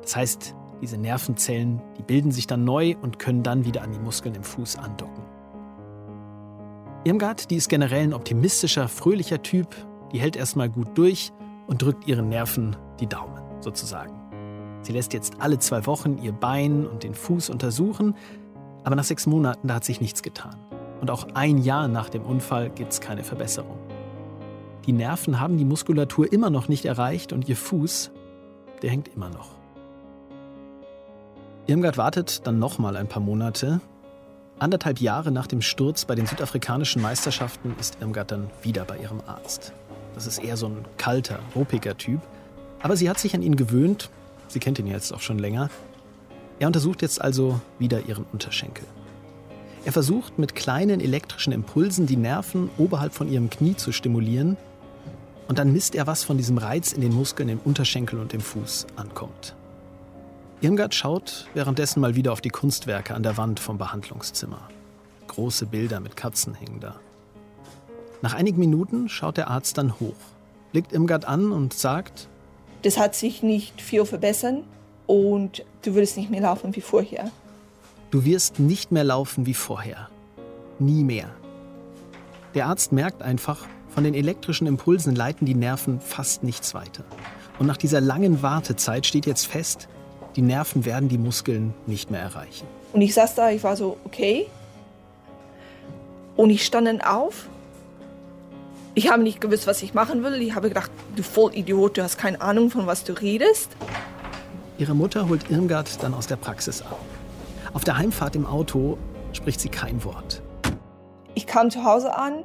Das 0.00 0.16
heißt, 0.16 0.54
diese 0.80 0.96
Nervenzellen, 0.96 1.82
die 1.98 2.02
bilden 2.02 2.32
sich 2.32 2.46
dann 2.46 2.64
neu 2.64 2.96
und 3.02 3.18
können 3.18 3.42
dann 3.42 3.66
wieder 3.66 3.82
an 3.82 3.92
die 3.92 3.98
Muskeln 3.98 4.34
im 4.34 4.42
Fuß 4.42 4.76
andocken. 4.76 5.24
Irmgard, 7.04 7.50
die 7.50 7.56
ist 7.56 7.68
generell 7.68 8.04
ein 8.04 8.14
optimistischer, 8.14 8.88
fröhlicher 8.88 9.42
Typ, 9.42 9.74
die 10.12 10.20
hält 10.20 10.36
erstmal 10.36 10.70
gut 10.70 10.96
durch 10.96 11.32
und 11.66 11.82
drückt 11.82 12.08
ihren 12.08 12.30
Nerven 12.30 12.76
die 12.98 13.06
Daumen, 13.06 13.42
sozusagen. 13.60 14.14
Sie 14.82 14.92
lässt 14.92 15.12
jetzt 15.12 15.34
alle 15.40 15.58
zwei 15.58 15.84
Wochen 15.84 16.16
ihr 16.16 16.32
Bein 16.32 16.86
und 16.86 17.02
den 17.02 17.14
Fuß 17.14 17.50
untersuchen, 17.50 18.14
aber 18.84 18.96
nach 18.96 19.04
sechs 19.04 19.26
Monaten, 19.26 19.68
da 19.68 19.74
hat 19.74 19.84
sich 19.84 20.00
nichts 20.00 20.22
getan. 20.22 20.56
Und 21.00 21.10
auch 21.10 21.28
ein 21.34 21.58
Jahr 21.58 21.88
nach 21.88 22.08
dem 22.08 22.22
Unfall 22.22 22.70
gibt 22.70 22.92
es 22.92 23.00
keine 23.00 23.24
Verbesserung. 23.24 23.78
Die 24.86 24.92
Nerven 24.92 25.40
haben 25.40 25.58
die 25.58 25.64
Muskulatur 25.64 26.32
immer 26.32 26.50
noch 26.50 26.68
nicht 26.68 26.84
erreicht 26.84 27.32
und 27.32 27.48
ihr 27.48 27.56
Fuß, 27.56 28.10
der 28.82 28.90
hängt 28.90 29.08
immer 29.08 29.30
noch. 29.30 29.48
Irmgard 31.66 31.98
wartet 31.98 32.46
dann 32.46 32.58
nochmal 32.58 32.96
ein 32.96 33.06
paar 33.06 33.22
Monate. 33.22 33.80
Anderthalb 34.58 35.00
Jahre 35.00 35.30
nach 35.30 35.46
dem 35.46 35.62
Sturz 35.62 36.04
bei 36.04 36.14
den 36.14 36.26
südafrikanischen 36.26 37.00
Meisterschaften 37.00 37.74
ist 37.78 37.98
Irmgard 38.00 38.32
dann 38.32 38.50
wieder 38.62 38.84
bei 38.84 38.98
ihrem 38.98 39.20
Arzt. 39.26 39.72
Das 40.14 40.26
ist 40.26 40.42
eher 40.42 40.56
so 40.56 40.66
ein 40.66 40.84
kalter, 40.96 41.38
ruppiger 41.54 41.96
Typ. 41.96 42.20
Aber 42.82 42.96
sie 42.96 43.08
hat 43.08 43.18
sich 43.18 43.34
an 43.34 43.42
ihn 43.42 43.56
gewöhnt. 43.56 44.10
Sie 44.48 44.58
kennt 44.58 44.78
ihn 44.78 44.86
jetzt 44.86 45.12
auch 45.14 45.20
schon 45.20 45.38
länger. 45.38 45.70
Er 46.60 46.66
untersucht 46.66 47.00
jetzt 47.00 47.22
also 47.22 47.58
wieder 47.78 48.06
ihren 48.06 48.26
Unterschenkel. 48.32 48.84
Er 49.86 49.92
versucht 49.92 50.38
mit 50.38 50.54
kleinen 50.54 51.00
elektrischen 51.00 51.54
Impulsen 51.54 52.06
die 52.06 52.18
Nerven 52.18 52.68
oberhalb 52.76 53.14
von 53.14 53.32
ihrem 53.32 53.48
Knie 53.48 53.76
zu 53.76 53.92
stimulieren. 53.92 54.58
Und 55.48 55.58
dann 55.58 55.72
misst 55.72 55.94
er, 55.94 56.06
was 56.06 56.22
von 56.22 56.36
diesem 56.36 56.58
Reiz 56.58 56.92
in 56.92 57.00
den 57.00 57.14
Muskeln 57.14 57.48
im 57.48 57.60
Unterschenkel 57.64 58.20
und 58.20 58.34
im 58.34 58.42
Fuß 58.42 58.88
ankommt. 58.96 59.56
Irmgard 60.60 60.94
schaut 60.94 61.48
währenddessen 61.54 62.00
mal 62.00 62.14
wieder 62.14 62.30
auf 62.30 62.42
die 62.42 62.50
Kunstwerke 62.50 63.14
an 63.14 63.22
der 63.22 63.38
Wand 63.38 63.58
vom 63.58 63.78
Behandlungszimmer. 63.78 64.68
Große 65.28 65.64
Bilder 65.64 65.98
mit 66.00 66.14
Katzen 66.14 66.54
hängen 66.54 66.80
da. 66.80 67.00
Nach 68.20 68.34
einigen 68.34 68.60
Minuten 68.60 69.08
schaut 69.08 69.38
der 69.38 69.48
Arzt 69.48 69.78
dann 69.78 69.98
hoch, 69.98 70.12
blickt 70.72 70.92
Irmgard 70.92 71.24
an 71.24 71.52
und 71.52 71.72
sagt: 71.72 72.28
Das 72.82 72.98
hat 72.98 73.14
sich 73.14 73.42
nicht 73.42 73.80
viel 73.80 74.04
verbessert 74.04 74.62
und 75.10 75.64
du 75.82 75.94
würdest 75.94 76.16
nicht 76.16 76.30
mehr 76.30 76.40
laufen 76.40 76.76
wie 76.76 76.80
vorher. 76.80 77.32
Du 78.12 78.24
wirst 78.24 78.60
nicht 78.60 78.92
mehr 78.92 79.02
laufen 79.02 79.44
wie 79.44 79.54
vorher. 79.54 80.08
Nie 80.78 81.02
mehr. 81.02 81.30
Der 82.54 82.66
Arzt 82.66 82.92
merkt 82.92 83.20
einfach, 83.20 83.66
von 83.88 84.04
den 84.04 84.14
elektrischen 84.14 84.68
Impulsen 84.68 85.16
leiten 85.16 85.46
die 85.46 85.56
Nerven 85.56 86.00
fast 86.00 86.44
nichts 86.44 86.74
weiter. 86.74 87.02
Und 87.58 87.66
nach 87.66 87.76
dieser 87.76 88.00
langen 88.00 88.40
Wartezeit 88.40 89.04
steht 89.04 89.26
jetzt 89.26 89.48
fest, 89.48 89.88
die 90.36 90.42
Nerven 90.42 90.84
werden 90.84 91.08
die 91.08 91.18
Muskeln 91.18 91.74
nicht 91.86 92.12
mehr 92.12 92.20
erreichen. 92.20 92.68
Und 92.92 93.00
ich 93.00 93.12
saß 93.12 93.34
da, 93.34 93.50
ich 93.50 93.64
war 93.64 93.76
so, 93.76 93.96
okay. 94.04 94.46
Und 96.36 96.50
ich 96.50 96.64
stand 96.64 96.86
dann 96.86 97.00
auf. 97.00 97.48
Ich 98.94 99.10
habe 99.10 99.24
nicht 99.24 99.40
gewusst, 99.40 99.66
was 99.66 99.82
ich 99.82 99.92
machen 99.92 100.22
will. 100.22 100.40
Ich 100.40 100.54
habe 100.54 100.68
gedacht, 100.68 100.92
du 101.16 101.24
Vollidiot, 101.24 101.98
du 101.98 102.04
hast 102.04 102.16
keine 102.16 102.40
Ahnung, 102.40 102.70
von 102.70 102.86
was 102.86 103.02
du 103.02 103.12
redest. 103.12 103.70
Ihre 104.80 104.94
Mutter 104.94 105.28
holt 105.28 105.50
Irmgard 105.50 106.02
dann 106.02 106.14
aus 106.14 106.26
der 106.26 106.36
Praxis 106.36 106.80
ab. 106.80 106.98
Auf 107.74 107.84
der 107.84 107.98
Heimfahrt 107.98 108.34
im 108.34 108.46
Auto 108.46 108.96
spricht 109.34 109.60
sie 109.60 109.68
kein 109.68 110.02
Wort. 110.04 110.40
Ich 111.34 111.46
kam 111.46 111.70
zu 111.70 111.84
Hause 111.84 112.16
an 112.16 112.44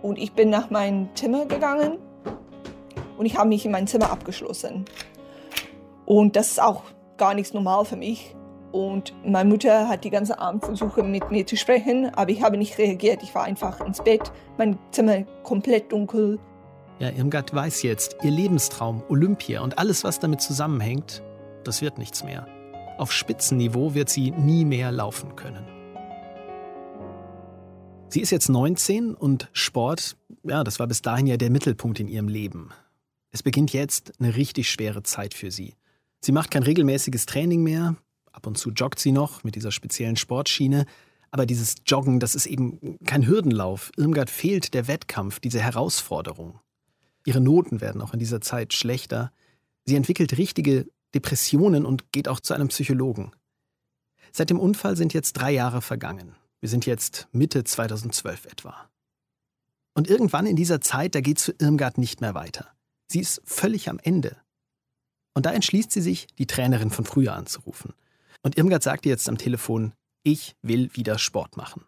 und 0.00 0.16
ich 0.16 0.34
bin 0.34 0.50
nach 0.50 0.70
meinem 0.70 1.08
Zimmer 1.16 1.46
gegangen 1.46 1.98
und 3.18 3.26
ich 3.26 3.36
habe 3.36 3.48
mich 3.48 3.66
in 3.66 3.72
mein 3.72 3.88
Zimmer 3.88 4.12
abgeschlossen. 4.12 4.84
Und 6.06 6.36
das 6.36 6.52
ist 6.52 6.62
auch 6.62 6.84
gar 7.16 7.34
nichts 7.34 7.52
normal 7.54 7.84
für 7.84 7.96
mich. 7.96 8.36
Und 8.70 9.12
meine 9.26 9.50
Mutter 9.50 9.88
hat 9.88 10.04
die 10.04 10.10
ganze 10.10 10.38
Abend 10.38 10.64
versucht, 10.64 10.96
mit 10.98 11.32
mir 11.32 11.44
zu 11.44 11.56
sprechen, 11.56 12.08
aber 12.14 12.30
ich 12.30 12.40
habe 12.44 12.56
nicht 12.56 12.78
reagiert. 12.78 13.24
Ich 13.24 13.34
war 13.34 13.42
einfach 13.42 13.80
ins 13.80 14.00
Bett, 14.00 14.30
mein 14.58 14.78
Zimmer 14.92 15.24
komplett 15.42 15.90
dunkel. 15.90 16.38
Ja, 17.00 17.10
Irmgard 17.10 17.52
weiß 17.52 17.82
jetzt, 17.82 18.18
ihr 18.22 18.30
Lebenstraum, 18.30 19.02
Olympia 19.08 19.60
und 19.60 19.76
alles, 19.76 20.04
was 20.04 20.20
damit 20.20 20.40
zusammenhängt, 20.40 21.20
das 21.64 21.82
wird 21.82 21.98
nichts 21.98 22.24
mehr. 22.24 22.46
Auf 22.98 23.12
Spitzenniveau 23.12 23.94
wird 23.94 24.08
sie 24.08 24.30
nie 24.30 24.64
mehr 24.64 24.92
laufen 24.92 25.34
können. 25.36 25.64
Sie 28.08 28.20
ist 28.20 28.30
jetzt 28.30 28.48
19 28.48 29.14
und 29.14 29.48
Sport, 29.52 30.16
ja, 30.44 30.62
das 30.62 30.78
war 30.78 30.86
bis 30.86 31.02
dahin 31.02 31.26
ja 31.26 31.36
der 31.36 31.50
Mittelpunkt 31.50 31.98
in 31.98 32.06
ihrem 32.06 32.28
Leben. 32.28 32.70
Es 33.32 33.42
beginnt 33.42 33.72
jetzt 33.72 34.12
eine 34.20 34.36
richtig 34.36 34.70
schwere 34.70 35.02
Zeit 35.02 35.34
für 35.34 35.50
sie. 35.50 35.74
Sie 36.20 36.30
macht 36.30 36.52
kein 36.52 36.62
regelmäßiges 36.62 37.26
Training 37.26 37.64
mehr. 37.64 37.96
Ab 38.30 38.46
und 38.46 38.56
zu 38.56 38.70
joggt 38.70 39.00
sie 39.00 39.10
noch 39.10 39.42
mit 39.42 39.56
dieser 39.56 39.72
speziellen 39.72 40.14
Sportschiene. 40.14 40.86
Aber 41.32 41.46
dieses 41.46 41.74
Joggen, 41.84 42.20
das 42.20 42.36
ist 42.36 42.46
eben 42.46 42.96
kein 43.04 43.26
Hürdenlauf. 43.26 43.90
Irmgard 43.96 44.30
fehlt 44.30 44.72
der 44.72 44.86
Wettkampf, 44.86 45.40
diese 45.40 45.58
Herausforderung. 45.58 46.60
Ihre 47.26 47.40
Noten 47.40 47.80
werden 47.80 48.00
auch 48.00 48.12
in 48.12 48.20
dieser 48.20 48.40
Zeit 48.40 48.72
schlechter. 48.72 49.32
Sie 49.84 49.96
entwickelt 49.96 50.38
richtige 50.38 50.86
Depressionen 51.14 51.86
und 51.86 52.12
geht 52.12 52.28
auch 52.28 52.40
zu 52.40 52.54
einem 52.54 52.68
Psychologen. 52.68 53.32
Seit 54.32 54.50
dem 54.50 54.58
Unfall 54.58 54.96
sind 54.96 55.14
jetzt 55.14 55.34
drei 55.34 55.52
Jahre 55.52 55.80
vergangen. 55.80 56.34
Wir 56.60 56.68
sind 56.68 56.86
jetzt 56.86 57.28
Mitte 57.32 57.64
2012 57.64 58.46
etwa. 58.46 58.90
Und 59.94 60.08
irgendwann 60.08 60.46
in 60.46 60.56
dieser 60.56 60.80
Zeit, 60.80 61.14
da 61.14 61.20
geht 61.20 61.38
es 61.38 61.44
für 61.44 61.54
Irmgard 61.58 61.98
nicht 61.98 62.20
mehr 62.20 62.34
weiter. 62.34 62.74
Sie 63.06 63.20
ist 63.20 63.40
völlig 63.44 63.88
am 63.88 64.00
Ende. 64.02 64.36
Und 65.34 65.46
da 65.46 65.52
entschließt 65.52 65.92
sie 65.92 66.00
sich, 66.00 66.26
die 66.38 66.46
Trainerin 66.46 66.90
von 66.90 67.04
früher 67.04 67.34
anzurufen. 67.34 67.92
Und 68.42 68.56
Irmgard 68.56 68.82
sagt 68.82 69.06
ihr 69.06 69.10
jetzt 69.10 69.28
am 69.28 69.38
Telefon, 69.38 69.92
ich 70.22 70.56
will 70.62 70.90
wieder 70.94 71.18
Sport 71.18 71.56
machen. 71.56 71.84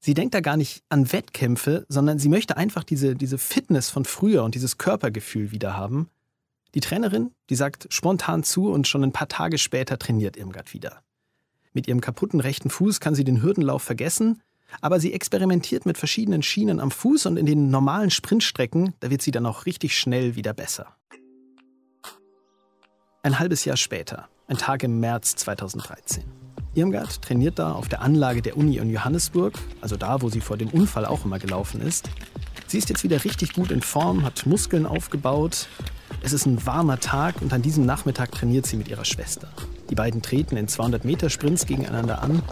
Sie 0.00 0.14
denkt 0.14 0.34
da 0.34 0.40
gar 0.40 0.56
nicht 0.56 0.82
an 0.88 1.12
Wettkämpfe, 1.12 1.86
sondern 1.88 2.18
sie 2.18 2.28
möchte 2.28 2.56
einfach 2.56 2.82
diese, 2.82 3.14
diese 3.14 3.38
Fitness 3.38 3.90
von 3.90 4.04
früher 4.04 4.42
und 4.42 4.54
dieses 4.54 4.78
Körpergefühl 4.78 5.52
wieder 5.52 5.76
haben. 5.76 6.08
Die 6.74 6.80
Trainerin, 6.80 7.32
die 7.50 7.56
sagt 7.56 7.86
spontan 7.90 8.44
zu 8.44 8.70
und 8.70 8.88
schon 8.88 9.04
ein 9.04 9.12
paar 9.12 9.28
Tage 9.28 9.58
später 9.58 9.98
trainiert 9.98 10.36
Irmgard 10.36 10.72
wieder. 10.72 11.02
Mit 11.72 11.86
ihrem 11.86 12.00
kaputten 12.00 12.40
rechten 12.40 12.70
Fuß 12.70 13.00
kann 13.00 13.14
sie 13.14 13.24
den 13.24 13.42
Hürdenlauf 13.42 13.82
vergessen, 13.82 14.42
aber 14.80 15.00
sie 15.00 15.12
experimentiert 15.12 15.84
mit 15.84 15.98
verschiedenen 15.98 16.42
Schienen 16.42 16.80
am 16.80 16.90
Fuß 16.90 17.26
und 17.26 17.36
in 17.36 17.46
den 17.46 17.70
normalen 17.70 18.10
Sprintstrecken, 18.10 18.94
da 19.00 19.10
wird 19.10 19.20
sie 19.22 19.30
dann 19.30 19.46
auch 19.46 19.66
richtig 19.66 19.98
schnell 19.98 20.34
wieder 20.34 20.54
besser. 20.54 20.96
Ein 23.22 23.38
halbes 23.38 23.64
Jahr 23.64 23.76
später, 23.76 24.28
ein 24.48 24.56
Tag 24.56 24.82
im 24.82 24.98
März 24.98 25.36
2013. 25.36 26.24
Irmgard 26.74 27.20
trainiert 27.20 27.58
da 27.58 27.72
auf 27.72 27.88
der 27.88 28.00
Anlage 28.00 28.40
der 28.40 28.56
Uni 28.56 28.78
in 28.78 28.90
Johannesburg, 28.90 29.58
also 29.82 29.96
da, 29.96 30.22
wo 30.22 30.30
sie 30.30 30.40
vor 30.40 30.56
dem 30.56 30.68
Unfall 30.68 31.04
auch 31.04 31.26
immer 31.26 31.38
gelaufen 31.38 31.82
ist. 31.82 32.08
Sie 32.66 32.78
ist 32.78 32.88
jetzt 32.88 33.04
wieder 33.04 33.22
richtig 33.24 33.52
gut 33.52 33.70
in 33.70 33.82
Form, 33.82 34.24
hat 34.24 34.46
Muskeln 34.46 34.86
aufgebaut. 34.86 35.68
Es 36.20 36.32
ist 36.32 36.46
ein 36.46 36.64
warmer 36.66 37.00
Tag 37.00 37.40
und 37.40 37.52
an 37.52 37.62
diesem 37.62 37.86
Nachmittag 37.86 38.32
trainiert 38.32 38.66
sie 38.66 38.76
mit 38.76 38.88
ihrer 38.88 39.04
Schwester. 39.04 39.48
Die 39.90 39.94
beiden 39.94 40.22
treten 40.22 40.56
in 40.56 40.68
200 40.68 41.04
Meter 41.04 41.30
Sprints 41.30 41.66
gegeneinander 41.66 42.22
an. 42.22 42.42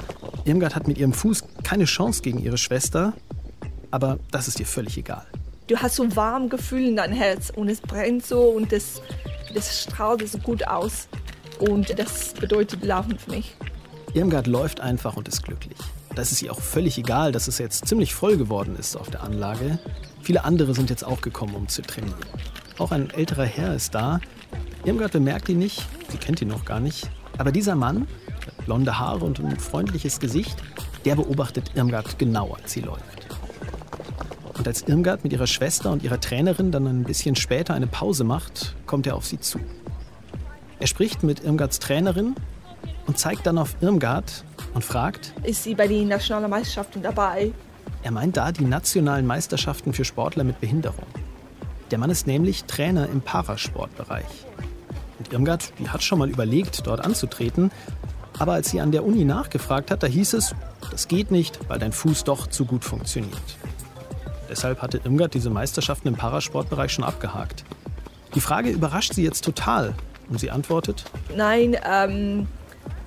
Irmgard 0.45 0.75
hat 0.75 0.89
mit 0.89 0.99
ihrem 0.99 1.13
Fuß 1.13 1.45
keine 1.63 1.85
Chance 1.85 2.23
gegen 2.23 2.39
ihre 2.39 2.59
Schwester, 2.59 3.13
aber 3.91 4.19
das 4.31 4.49
ist 4.49 4.59
ihr 4.61 4.67
völlig 4.67 4.97
egal. 4.97 5.27
Du 5.67 5.77
hast 5.77 5.97
so 5.97 6.03
ein 6.03 6.17
warmes 6.17 6.51
Gefühl 6.51 6.89
in 6.89 6.97
deinem 6.97 7.15
Herz 7.15 7.51
und 7.55 7.69
es 7.69 7.81
brennt 7.81 8.25
so 8.25 8.41
und 8.41 8.73
das 8.73 9.01
das 9.55 9.83
strahlt 9.83 10.27
so 10.29 10.39
gut 10.39 10.67
aus 10.67 11.09
und 11.59 11.99
das 11.99 12.33
bedeutet 12.35 12.85
Laufen 12.85 13.19
für 13.19 13.31
mich. 13.31 13.55
Irmgard 14.15 14.47
läuft 14.47 14.81
einfach 14.81 15.17
und 15.17 15.29
ist 15.29 15.43
glücklich. 15.43 15.77
Das 16.15 16.33
ist 16.33 16.43
ihr 16.43 16.53
auch 16.53 16.61
völlig 16.61 16.99
egal, 16.99 17.33
dass 17.33 17.49
es 17.49 17.59
jetzt 17.59 17.87
ziemlich 17.87 18.15
voll 18.15 18.37
geworden 18.37 18.77
ist 18.77 18.97
auf 18.97 19.11
der 19.11 19.23
Anlage. 19.23 19.79
Viele 20.23 20.45
andere 20.45 20.75
sind 20.75 20.91
jetzt 20.91 21.05
auch 21.05 21.21
gekommen, 21.21 21.55
um 21.55 21.69
zu 21.69 21.83
trainieren. 21.83 22.19
Auch 22.81 22.93
ein 22.93 23.11
älterer 23.11 23.45
Herr 23.45 23.75
ist 23.75 23.95
da. 23.95 24.21
Irmgard 24.85 25.13
bemerkt 25.13 25.51
ihn 25.51 25.59
nicht, 25.59 25.87
sie 26.09 26.17
kennt 26.17 26.41
ihn 26.41 26.49
noch 26.49 26.65
gar 26.65 26.81
nicht. 26.81 27.11
Aber 27.37 27.53
dieser 27.53 27.75
Mann, 27.75 28.09
blonde 28.65 28.99
Haare 28.99 29.27
und 29.27 29.39
ein 29.39 29.61
freundliches 29.61 30.19
Gesicht, 30.19 30.57
der 31.05 31.15
beobachtet 31.17 31.73
Irmgard 31.75 32.19
genau, 32.19 32.55
als 32.55 32.73
sie 32.73 32.81
läuft. 32.81 33.27
Und 34.57 34.67
als 34.67 34.81
Irmgard 34.89 35.25
mit 35.25 35.35
ihrer 35.35 35.47
Schwester 35.47 35.93
und 35.93 36.03
ihrer 36.03 36.21
Trainerin 36.21 36.73
dann 36.73 36.87
ein 36.87 37.05
bisschen 37.05 37.37
später 37.37 37.75
eine 37.75 37.87
Pause 37.87 38.25
macht, 38.25 38.75
kommt 38.87 39.07
er 39.07 39.15
auf 39.15 39.27
sie 39.27 39.39
zu. 39.39 39.61
Er 40.79 40.87
spricht 40.87 41.23
mit 41.23 41.45
Irmgards 41.45 41.81
Trainerin 41.81 42.35
und 43.07 43.19
zeigt 43.19 43.47
dann 43.47 43.59
auf 43.59 43.77
Irmgard, 43.83 44.45
und 44.73 44.85
fragt, 44.85 45.35
ist 45.43 45.65
sie 45.65 45.75
bei 45.75 45.87
den 45.87 46.09
nationalen 46.09 46.49
Meisterschaften 46.49 47.03
dabei? 47.03 47.53
Er 48.03 48.11
meint 48.13 48.37
da 48.37 48.53
die 48.53 48.65
nationalen 48.65 49.27
Meisterschaften 49.27 49.93
für 49.93 50.05
Sportler 50.05 50.45
mit 50.45 50.61
Behinderung. 50.61 51.05
Der 51.91 51.99
Mann 51.99 52.11
ist 52.11 52.27
nämlich 52.27 52.65
Trainer 52.65 53.09
im 53.09 53.21
Parasportbereich. 53.21 54.25
Und 55.19 55.33
Irmgard, 55.33 55.73
die 55.79 55.89
hat 55.89 56.03
schon 56.03 56.21
mal 56.21 56.31
überlegt, 56.31 56.87
dort 56.87 57.05
anzutreten. 57.05 57.73
Aber 58.39 58.53
als 58.53 58.71
sie 58.71 58.81
an 58.81 58.93
der 58.93 59.05
Uni 59.05 59.25
nachgefragt 59.25 59.91
hat, 59.91 60.03
da 60.03 60.07
hieß 60.07 60.35
es, 60.35 60.55
das 60.91 61.09
geht 61.09 61.31
nicht, 61.31 61.59
weil 61.69 61.79
dein 61.79 61.93
Fuß 61.93 62.25
doch 62.25 62.47
zu 62.47 62.65
gut 62.65 62.85
funktioniert. 62.85 63.35
Deshalb 64.49 64.83
hatte 64.83 65.01
Irmgard 65.05 65.35
diese 65.35 65.51
Meisterschaften 65.51 66.09
im 66.09 66.15
Parasportbereich 66.15 66.93
schon 66.93 67.05
abgehakt. 67.05 67.65
Die 68.35 68.41
Frage 68.41 68.71
überrascht 68.71 69.15
sie 69.15 69.25
jetzt 69.25 69.45
total. 69.45 69.95
Und 70.29 70.39
sie 70.39 70.51
antwortet, 70.51 71.05
Nein, 71.37 71.77
ähm, 71.85 72.47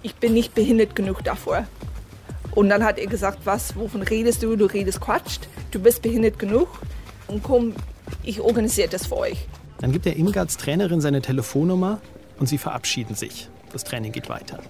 ich 0.02 0.16
bin 0.16 0.34
nicht 0.34 0.54
behindert 0.54 0.94
genug 0.94 1.24
davor. 1.24 1.66
Und 2.52 2.70
dann 2.70 2.84
hat 2.84 3.00
er 3.00 3.08
gesagt, 3.08 3.40
was, 3.46 3.76
wovon 3.78 4.04
redest 4.04 4.44
du? 4.44 4.58
Du 4.58 4.66
redest 4.66 5.00
Quatsch, 5.00 5.40
du 5.72 5.80
bist 5.80 6.02
behindert 6.02 6.38
genug. 6.38 6.68
Und 7.28 7.42
komm, 7.42 7.74
ich 8.24 8.42
organisiere 8.42 8.90
das 8.90 9.08
für 9.08 9.18
euch. 9.18 9.48
Dann 9.80 9.92
gibt 9.92 10.06
er 10.06 10.16
Irmgards 10.16 10.58
Trainerin 10.58 11.02
seine 11.02 11.22
Telefonnummer 11.22 12.02
und 12.40 12.48
sie 12.48 12.58
verabschieden 12.58 13.16
sich. 13.16 13.50
Das 13.72 13.84
Training 13.84 14.12
geht 14.12 14.30
weiter. 14.30 14.62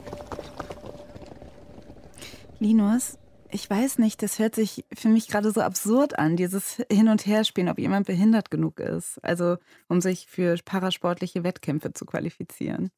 Linus, 2.60 3.18
ich 3.52 3.70
weiß 3.70 4.00
nicht, 4.00 4.24
das 4.24 4.40
hört 4.40 4.56
sich 4.56 4.86
für 4.94 5.10
mich 5.10 5.28
gerade 5.28 5.52
so 5.52 5.62
absurd 5.62 6.18
an, 6.18 6.36
dieses 6.36 6.82
Hin- 6.92 7.10
und 7.10 7.26
Herspielen, 7.26 7.70
ob 7.70 7.78
jemand 7.78 8.08
behindert 8.08 8.50
genug 8.50 8.80
ist. 8.80 9.24
Also, 9.24 9.58
um 9.88 10.02
sich 10.02 10.26
für 10.28 10.56
parasportliche 10.66 11.44
Wettkämpfe 11.44 11.94
zu 11.94 12.06
qualifizieren. 12.06 12.90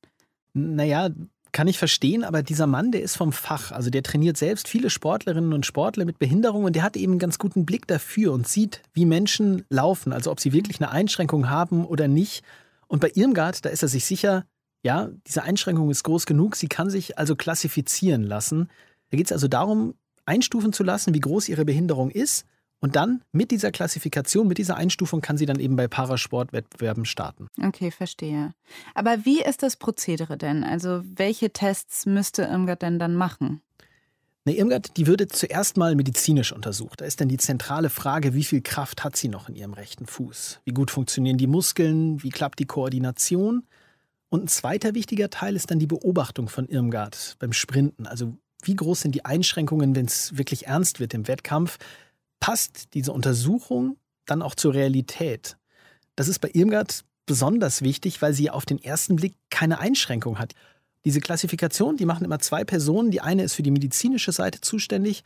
Naja, 0.54 1.10
kann 1.56 1.70
ich 1.70 1.78
verstehen, 1.78 2.26
aber 2.26 2.44
dieser 2.44 2.68
Mann, 2.68 2.92
der 2.92 3.02
ist 3.02 3.16
vom 3.16 3.32
Fach. 3.32 3.72
Also 3.72 3.90
der 3.90 4.04
trainiert 4.04 4.36
selbst 4.36 4.68
viele 4.68 4.90
Sportlerinnen 4.90 5.54
und 5.54 5.66
Sportler 5.66 6.04
mit 6.04 6.20
Behinderung 6.20 6.66
und 6.66 6.76
der 6.76 6.84
hat 6.84 6.98
eben 6.98 7.14
einen 7.14 7.20
ganz 7.20 7.40
guten 7.40 7.66
Blick 7.66 7.88
dafür 7.88 8.34
und 8.34 8.46
sieht, 8.46 8.82
wie 8.92 9.06
Menschen 9.06 9.64
laufen, 9.70 10.12
also 10.12 10.32
ob 10.32 10.42
sie 10.42 10.52
wirklich 10.52 10.82
eine 10.82 10.92
Einschränkung 10.92 11.50
haben 11.50 11.86
oder 11.86 12.10
nicht. 12.10 12.44
Und 12.88 13.00
bei 13.00 13.10
Irmgard, 13.16 13.64
da 13.64 13.70
ist 13.70 13.84
er 13.84 13.88
sich 13.88 14.04
sicher, 14.04 14.46
ja, 14.84 15.12
diese 15.26 15.44
Einschränkung 15.44 15.90
ist 15.90 16.04
groß 16.04 16.26
genug, 16.26 16.58
sie 16.58 16.68
kann 16.68 16.90
sich 16.90 17.18
also 17.18 17.38
klassifizieren 17.38 18.24
lassen. 18.24 18.70
Da 19.10 19.16
geht 19.16 19.28
es 19.28 19.32
also 19.32 19.48
darum, 19.48 19.94
einstufen 20.26 20.74
zu 20.74 20.84
lassen, 20.84 21.14
wie 21.14 21.22
groß 21.22 21.48
ihre 21.48 21.64
Behinderung 21.64 22.12
ist. 22.12 22.46
Und 22.79 22.96
dann 22.96 23.24
mit 23.32 23.51
dieser 23.51 23.72
Klassifikation, 23.72 24.48
mit 24.48 24.58
dieser 24.58 24.77
Einstufung 24.77 25.22
kann 25.22 25.38
sie 25.38 25.46
dann 25.46 25.60
eben 25.60 25.75
bei 25.75 25.88
Parasportwettbewerben 25.88 27.05
starten. 27.05 27.48
Okay, 27.62 27.89
verstehe. 27.89 28.53
Aber 28.94 29.25
wie 29.25 29.41
ist 29.41 29.63
das 29.63 29.75
Prozedere 29.77 30.38
denn? 30.38 30.63
Also 30.63 31.01
welche 31.03 31.51
Tests 31.51 32.05
müsste 32.05 32.44
Irmgard 32.44 32.82
denn 32.82 33.00
dann 33.00 33.15
machen? 33.15 33.62
Ne, 34.48 34.55
Irmgard, 34.58 34.96
die 34.98 35.08
würde 35.08 35.27
zuerst 35.27 35.75
mal 35.75 35.96
medizinisch 35.96 36.51
untersucht. 36.51 37.01
Da 37.01 37.05
ist 37.05 37.20
dann 37.20 37.29
die 37.29 37.38
zentrale 37.38 37.89
Frage, 37.89 38.36
wie 38.36 38.44
viel 38.44 38.62
Kraft 38.62 39.03
hat 39.03 39.15
sie 39.15 39.27
noch 39.27 39.50
in 39.50 39.55
ihrem 39.55 39.74
rechten 39.74 40.05
Fuß? 40.05 40.62
Wie 40.65 40.72
gut 40.72 40.91
funktionieren 40.91 41.38
die 41.38 41.48
Muskeln? 41.48 42.22
Wie 42.22 42.29
klappt 42.29 42.60
die 42.60 42.67
Koordination? 42.67 43.63
Und 44.29 44.44
ein 44.44 44.48
zweiter 44.48 44.94
wichtiger 44.94 45.32
Teil 45.32 45.55
ist 45.55 45.72
dann 45.72 45.79
die 45.79 45.88
Beobachtung 45.88 46.50
von 46.50 46.67
Irmgard 46.67 47.38
beim 47.39 47.53
Sprinten. 47.53 48.05
Also 48.05 48.38
wie 48.62 48.75
groß 48.75 49.01
sind 49.01 49.15
die 49.15 49.25
Einschränkungen, 49.25 49.96
wenn 49.96 50.05
es 50.05 50.38
wirklich 50.38 50.67
ernst 50.67 51.00
wird 51.00 51.15
im 51.15 51.27
Wettkampf? 51.27 51.79
Passt 52.39 52.94
diese 52.94 53.12
Untersuchung 53.12 53.98
dann 54.25 54.42
auch 54.42 54.56
zur 54.56 54.74
Realität? 54.74 55.58
Das 56.15 56.27
ist 56.27 56.39
bei 56.39 56.50
Irmgard 56.54 57.04
besonders 57.25 57.82
wichtig, 57.82 58.22
weil 58.22 58.34
sie 58.34 58.50
auf 58.50 58.65
den 58.65 58.82
ersten 58.82 59.15
Blick 59.15 59.36
keine 59.50 59.80
Einschränkung 59.80 60.39
hat. 60.39 60.54
Diese 61.06 61.20
Klassifikation, 61.20 61.98
die 61.98 62.06
machen 62.06 62.25
immer 62.25 62.39
zwei 62.39 62.63
Personen. 62.63 63.12
Die 63.12 63.22
eine 63.22 63.44
ist 63.44 63.53
für 63.53 63.64
die 63.64 63.72
medizinische 63.72 64.31
Seite 64.31 64.62
zuständig 64.62 65.24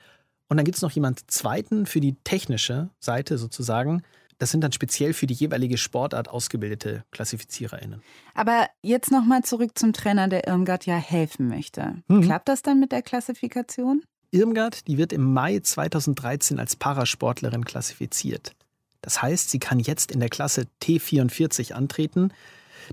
und 0.49 0.57
dann 0.57 0.65
gibt 0.65 0.77
es 0.77 0.81
noch 0.81 0.91
jemand 0.91 1.29
zweiten 1.31 1.85
für 1.85 2.01
die 2.01 2.15
technische 2.23 2.89
Seite 2.99 3.37
sozusagen. 3.37 4.01
Das 4.39 4.51
sind 4.51 4.61
dann 4.61 4.71
speziell 4.71 5.13
für 5.13 5.27
die 5.27 5.33
jeweilige 5.33 5.77
Sportart 5.77 6.29
ausgebildete 6.29 7.03
KlassifiziererInnen. 7.11 8.01
Aber 8.33 8.67
jetzt 8.81 9.11
nochmal 9.11 9.43
zurück 9.43 9.77
zum 9.77 9.93
Trainer, 9.93 10.27
der 10.27 10.47
Irmgard 10.47 10.85
ja 10.85 10.95
helfen 10.95 11.49
möchte. 11.49 12.01
Mhm. 12.07 12.21
Klappt 12.21 12.47
das 12.47 12.61
dann 12.61 12.79
mit 12.79 12.91
der 12.91 13.01
Klassifikation? 13.01 14.01
Irmgard, 14.31 14.87
die 14.87 14.97
wird 14.97 15.11
im 15.11 15.33
Mai 15.33 15.59
2013 15.59 16.59
als 16.59 16.75
Parasportlerin 16.75 17.65
klassifiziert. 17.65 18.53
Das 19.01 19.21
heißt, 19.21 19.49
sie 19.49 19.59
kann 19.59 19.79
jetzt 19.79 20.11
in 20.11 20.19
der 20.19 20.29
Klasse 20.29 20.67
T44 20.83 21.73
antreten. 21.73 22.31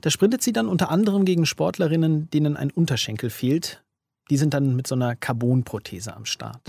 Da 0.00 0.10
sprintet 0.10 0.42
sie 0.42 0.52
dann 0.52 0.66
unter 0.66 0.90
anderem 0.90 1.24
gegen 1.26 1.44
Sportlerinnen, 1.44 2.30
denen 2.30 2.56
ein 2.56 2.70
Unterschenkel 2.70 3.28
fehlt. 3.28 3.82
Die 4.30 4.38
sind 4.38 4.54
dann 4.54 4.76
mit 4.76 4.86
so 4.86 4.94
einer 4.94 5.14
Carbonprothese 5.14 6.16
am 6.16 6.24
Start. 6.24 6.60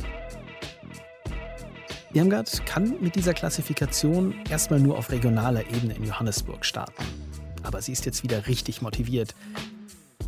Irmgard 2.14 2.66
kann 2.66 2.96
mit 3.00 3.16
dieser 3.16 3.34
Klassifikation 3.34 4.34
erstmal 4.50 4.80
nur 4.80 4.98
auf 4.98 5.12
regionaler 5.12 5.68
Ebene 5.70 5.94
in 5.94 6.04
Johannesburg 6.04 6.66
starten. 6.66 7.04
Aber 7.64 7.82
sie 7.82 7.94
ist 7.94 8.06
jetzt 8.06 8.24
wieder 8.24 8.48
richtig 8.48 8.82
motiviert. 8.82 9.34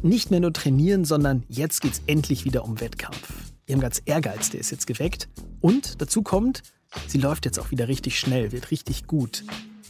Nicht 0.02 0.32
mehr 0.32 0.39
nur 0.39 0.54
trainieren, 0.54 1.04
sondern 1.04 1.43
jetzt 1.49 1.82
geht 1.82 1.93
es 1.93 2.02
endlich 2.06 2.45
wieder 2.45 2.63
um 2.63 2.80
Wettkampf. 2.80 3.49
Irmgards 3.70 4.00
Ehrgeiz, 4.00 4.50
der 4.50 4.60
ist 4.60 4.72
jetzt 4.72 4.88
geweckt. 4.88 5.30
Und 5.62 6.02
dazu 6.02 6.24
kommt, 6.24 6.64
sie 7.08 7.20
läuft 7.20 7.46
jetzt 7.46 7.60
auch 7.60 7.72
wieder 7.72 7.88
richtig 7.88 8.20
schnell, 8.20 8.52
wird 8.52 8.72
richtig 8.72 9.06
gut. 9.06 9.44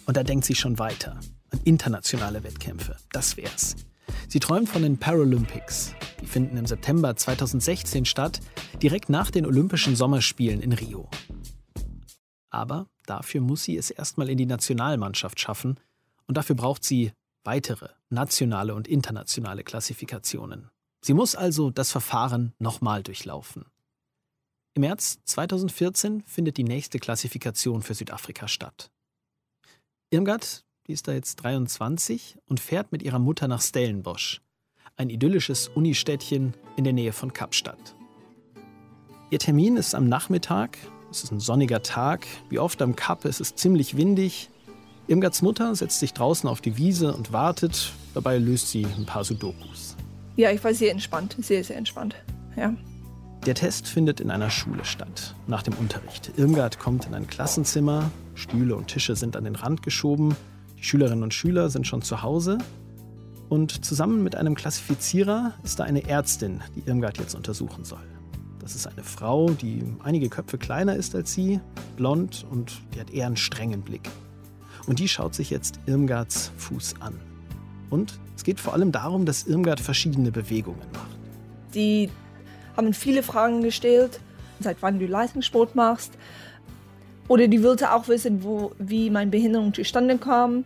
Und 0.06 0.18
da 0.18 0.24
denkt 0.24 0.46
sie 0.46 0.56
schon 0.56 0.80
weiter. 0.80 1.20
An 1.52 1.60
internationale 1.64 2.44
Wettkämpfe, 2.44 2.98
das 3.12 3.38
wär's. 3.38 3.76
Sie 4.28 4.40
träumt 4.40 4.70
von 4.70 4.82
den 4.82 4.98
Paralympics. 4.98 5.94
Die 6.22 6.26
finden 6.26 6.58
im 6.58 6.66
September 6.66 7.16
2016 7.16 8.06
statt, 8.06 8.42
direkt 8.82 9.10
nach 9.10 9.32
den 9.32 9.46
Olympischen 9.46 9.96
Sommerspielen 9.96 10.62
in 10.62 10.74
Rio. 10.74 11.10
Aber 12.50 12.88
dafür 13.06 13.42
muss 13.42 13.64
sie 13.64 13.78
es 13.78 13.90
erstmal 13.90 14.30
in 14.30 14.38
die 14.38 14.46
Nationalmannschaft 14.46 15.40
schaffen 15.40 15.80
und 16.28 16.38
dafür 16.38 16.56
braucht 16.56 16.84
sie 16.84 17.12
weitere 17.44 17.90
nationale 18.10 18.76
und 18.76 18.88
internationale 18.88 19.64
Klassifikationen. 19.64 20.70
Sie 21.02 21.14
muss 21.14 21.36
also 21.36 21.70
das 21.70 21.92
Verfahren 21.92 22.54
nochmal 22.60 23.04
durchlaufen. 23.04 23.66
Im 24.74 24.82
März 24.82 25.20
2014 25.26 26.24
findet 26.24 26.58
die 26.58 26.64
nächste 26.64 27.00
Klassifikation 27.00 27.82
für 27.82 27.94
Südafrika 27.94 28.48
statt. 28.48 28.92
Irmgard, 30.10 30.66
die 30.88 30.94
ist 30.94 31.08
da 31.08 31.14
jetzt 31.14 31.38
23 31.38 32.38
und 32.46 32.60
fährt 32.60 32.92
mit 32.92 33.04
ihrer 33.04 33.20
Mutter 33.20 33.48
nach 33.48 33.62
Stellenbosch, 33.62 34.42
ein 34.96 35.10
idyllisches 35.10 35.68
Unistädtchen 35.68 36.54
in 36.76 36.84
der 36.84 36.94
Nähe 36.94 37.14
von 37.14 37.34
Kapstadt. 37.34 37.96
Ihr 39.30 39.40
Termin 39.40 39.78
ist 39.78 39.96
am 39.96 40.08
Nachmittag 40.08 40.78
es 41.12 41.24
ist 41.24 41.32
ein 41.32 41.40
sonniger 41.40 41.82
Tag. 41.82 42.28
Wie 42.50 42.60
oft 42.60 42.82
am 42.82 42.96
Kap, 42.96 43.26
es 43.26 43.40
ist 43.40 43.58
ziemlich 43.58 43.98
windig. 43.98 44.50
Irmgards 45.08 45.42
Mutter 45.42 45.74
setzt 45.74 46.00
sich 46.00 46.14
draußen 46.14 46.48
auf 46.48 46.62
die 46.62 46.78
Wiese 46.78 47.16
und 47.16 47.34
wartet. 47.34 47.94
Dabei 48.14 48.38
löst 48.38 48.70
sie 48.70 48.86
ein 48.86 49.06
paar 49.06 49.24
Sudokus. 49.24 49.96
Ja, 50.40 50.52
ich 50.52 50.64
war 50.64 50.74
sehr 50.74 50.92
entspannt. 50.92 51.36
Sehr, 51.42 51.66
sehr 51.66 51.76
entspannt. 51.76 52.16
Ja. 52.56 52.74
Der 53.46 53.56
Test 53.56 53.90
findet 53.90 54.22
in 54.22 54.32
einer 54.32 54.50
Schule 54.50 54.86
statt, 54.86 55.36
nach 55.48 55.64
dem 55.64 55.74
Unterricht. 55.74 56.32
Irmgard 56.38 56.80
kommt 56.80 57.06
in 57.06 57.14
ein 57.14 57.28
Klassenzimmer. 57.28 58.10
Stühle 58.36 58.78
und 58.78 58.88
Tische 58.88 59.18
sind 59.18 59.36
an 59.36 59.44
den 59.44 59.58
Rand 59.58 59.84
geschoben. 59.84 60.38
Die 60.78 60.84
Schülerinnen 60.86 61.24
und 61.24 61.34
Schüler 61.34 61.70
sind 61.70 61.88
schon 61.88 62.04
zu 62.04 62.22
Hause. 62.22 62.58
Und 63.50 63.84
zusammen 63.84 64.24
mit 64.24 64.38
einem 64.38 64.56
Klassifizierer 64.56 65.56
ist 65.64 65.82
da 65.82 65.84
eine 65.84 66.08
Ärztin, 66.08 66.62
die 66.74 66.88
Irmgard 66.88 67.18
jetzt 67.18 67.36
untersuchen 67.36 67.84
soll. 67.84 68.08
Das 68.60 68.76
ist 68.76 68.88
eine 68.88 69.04
Frau, 69.04 69.50
die 69.50 69.84
einige 70.06 70.30
Köpfe 70.30 70.58
kleiner 70.58 70.96
ist 70.96 71.16
als 71.16 71.34
sie, 71.34 71.60
blond 71.98 72.46
und 72.50 72.80
die 72.96 73.02
hat 73.02 73.10
eher 73.12 73.26
einen 73.26 73.36
strengen 73.36 73.82
Blick. 73.82 74.10
Und 74.88 75.00
die 75.00 75.10
schaut 75.10 75.36
sich 75.36 75.50
jetzt 75.50 75.82
Irmgards 75.86 76.54
Fuß 76.56 77.02
an. 77.02 77.20
Und 77.90 78.20
es 78.36 78.44
geht 78.44 78.60
vor 78.60 78.74
allem 78.74 78.92
darum, 78.92 79.26
dass 79.26 79.48
Irmgard 79.48 79.80
verschiedene 79.80 80.32
Bewegungen 80.32 80.82
macht. 80.94 81.18
Die 81.74 82.10
haben 82.76 82.94
viele 82.94 83.24
Fragen 83.24 83.62
gestellt, 83.62 84.20
seit 84.60 84.78
wann 84.82 85.00
du 85.00 85.06
Leistungssport 85.06 85.76
machst. 85.76 86.14
Oder 87.28 87.48
die 87.48 87.64
wollte 87.64 87.94
auch 87.94 88.08
wissen, 88.08 88.44
wo, 88.44 88.72
wie 88.80 89.10
meine 89.10 89.30
Behinderung 89.30 89.74
zustande 89.74 90.18
kam. 90.18 90.66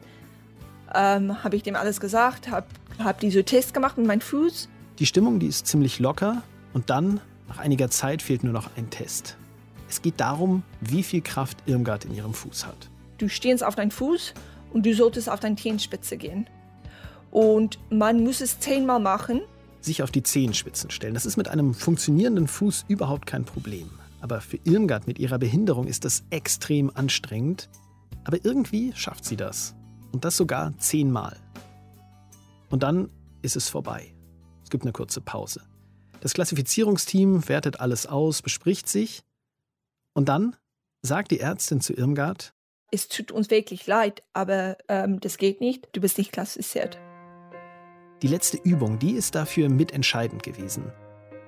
Ähm, 0.94 1.44
habe 1.44 1.56
ich 1.56 1.64
dem 1.64 1.76
alles 1.76 2.00
gesagt, 2.00 2.50
habe 2.50 2.68
hab 3.00 3.20
diese 3.20 3.44
Tests 3.44 3.74
gemacht 3.74 3.98
mit 3.98 4.08
meinem 4.08 4.22
Fuß. 4.22 4.70
Die 5.00 5.06
Stimmung, 5.06 5.40
die 5.40 5.48
ist 5.48 5.68
ziemlich 5.68 6.00
locker. 6.00 6.44
Und 6.74 6.90
dann 6.90 7.20
nach 7.48 7.58
einiger 7.58 7.90
Zeit 7.90 8.22
fehlt 8.22 8.44
nur 8.44 8.54
noch 8.54 8.70
ein 8.78 8.90
Test. 8.90 9.38
Es 9.90 10.02
geht 10.02 10.20
darum, 10.20 10.64
wie 10.82 11.04
viel 11.04 11.22
Kraft 11.22 11.58
Irmgard 11.66 12.06
in 12.06 12.16
ihrem 12.16 12.34
Fuß 12.34 12.66
hat. 12.66 12.90
Du 13.18 13.30
stehst 13.30 13.64
auf 13.64 13.76
deinen 13.76 13.92
Fuß 13.92 14.34
und 14.72 14.86
du 14.86 14.94
solltest 14.94 15.30
auf 15.30 15.40
deine 15.40 15.56
Zehenspitze 15.56 16.18
gehen. 16.18 16.48
Und 17.34 17.80
man 17.90 18.24
muss 18.24 18.42
es 18.42 18.60
zehnmal 18.60 19.00
machen. 19.00 19.42
Sich 19.82 20.04
auf 20.04 20.12
die 20.12 20.22
Zehenspitzen 20.22 20.92
stellen. 20.92 21.16
Das 21.16 21.26
ist 21.26 21.36
mit 21.36 21.48
einem 21.48 21.74
funktionierenden 21.74 22.48
Fuß 22.48 22.86
überhaupt 22.88 23.26
kein 23.26 23.44
Problem. 23.44 23.90
Aber 24.22 24.40
für 24.40 24.60
Irmgard 24.64 25.08
mit 25.08 25.18
ihrer 25.18 25.40
Behinderung 25.40 25.88
ist 25.88 26.06
das 26.06 26.24
extrem 26.30 26.92
anstrengend. 26.96 27.70
Aber 28.24 28.38
irgendwie 28.46 28.94
schafft 28.94 29.26
sie 29.26 29.36
das. 29.36 29.74
Und 30.12 30.26
das 30.26 30.38
sogar 30.38 30.78
zehnmal. 30.78 31.36
Und 32.70 32.84
dann 32.84 33.10
ist 33.42 33.56
es 33.56 33.68
vorbei. 33.68 34.14
Es 34.64 34.70
gibt 34.70 34.84
eine 34.84 34.94
kurze 34.94 35.20
Pause. 35.20 35.64
Das 36.22 36.36
Klassifizierungsteam 36.36 37.50
wertet 37.50 37.80
alles 37.80 38.06
aus, 38.06 38.44
bespricht 38.44 38.88
sich. 38.88 39.24
Und 40.14 40.30
dann 40.30 40.56
sagt 41.02 41.32
die 41.32 41.40
Ärztin 41.40 41.82
zu 41.82 41.94
Irmgard, 41.94 42.54
es 42.92 43.08
tut 43.08 43.32
uns 43.32 43.50
wirklich 43.50 43.88
leid, 43.88 44.22
aber 44.34 44.78
ähm, 44.88 45.20
das 45.20 45.40
geht 45.40 45.62
nicht, 45.62 45.90
du 45.94 46.00
bist 46.00 46.20
nicht 46.20 46.32
klassifiziert. 46.32 47.00
Die 48.24 48.30
letzte 48.30 48.56
Übung, 48.56 49.00
die 49.00 49.12
ist 49.12 49.36
dafür 49.36 49.68
mitentscheidend 49.68 50.44
gewesen. 50.44 50.94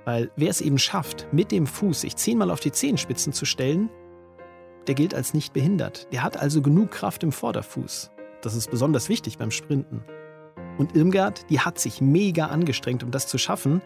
Weil 0.03 0.29
wer 0.35 0.49
es 0.49 0.59
eben 0.59 0.77
schafft, 0.77 1.25
mit 1.31 1.53
dem 1.53 1.67
Fuß 1.67 2.01
sich 2.01 2.17
zehnmal 2.17 2.51
auf 2.51 2.59
die 2.59 2.73
Zehenspitzen 2.73 3.31
zu 3.31 3.45
stellen, 3.45 3.89
der 4.85 4.93
gilt 4.93 5.15
als 5.15 5.33
nicht 5.33 5.53
behindert. 5.53 6.11
Der 6.11 6.21
hat 6.21 6.35
also 6.35 6.61
genug 6.61 6.91
Kraft 6.91 7.23
im 7.23 7.31
Vorderfuß. 7.31 8.11
Das 8.41 8.55
ist 8.55 8.69
besonders 8.69 9.07
wichtig 9.07 9.37
beim 9.37 9.51
Sprinten. 9.51 10.03
Und 10.77 10.97
Irmgard, 10.97 11.49
die 11.49 11.61
hat 11.61 11.79
sich 11.79 12.01
mega 12.01 12.47
angestrengt, 12.47 13.03
um 13.03 13.09
das 13.09 13.27
zu 13.27 13.37
schaffen. 13.37 13.81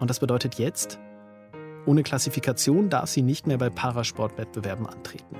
Und 0.00 0.08
das 0.08 0.20
bedeutet 0.20 0.54
jetzt, 0.54 0.98
ohne 1.84 2.02
Klassifikation 2.02 2.88
darf 2.88 3.10
sie 3.10 3.20
nicht 3.20 3.46
mehr 3.46 3.58
bei 3.58 3.68
Parasportwettbewerben 3.68 4.86
antreten. 4.86 5.36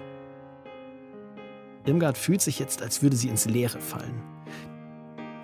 Irmgard 1.87 2.19
fühlt 2.19 2.43
sich 2.43 2.59
jetzt, 2.59 2.83
als 2.83 3.03
würde 3.03 3.17
sie 3.17 3.29
ins 3.29 3.47
Leere 3.47 3.81
fallen. 3.81 4.40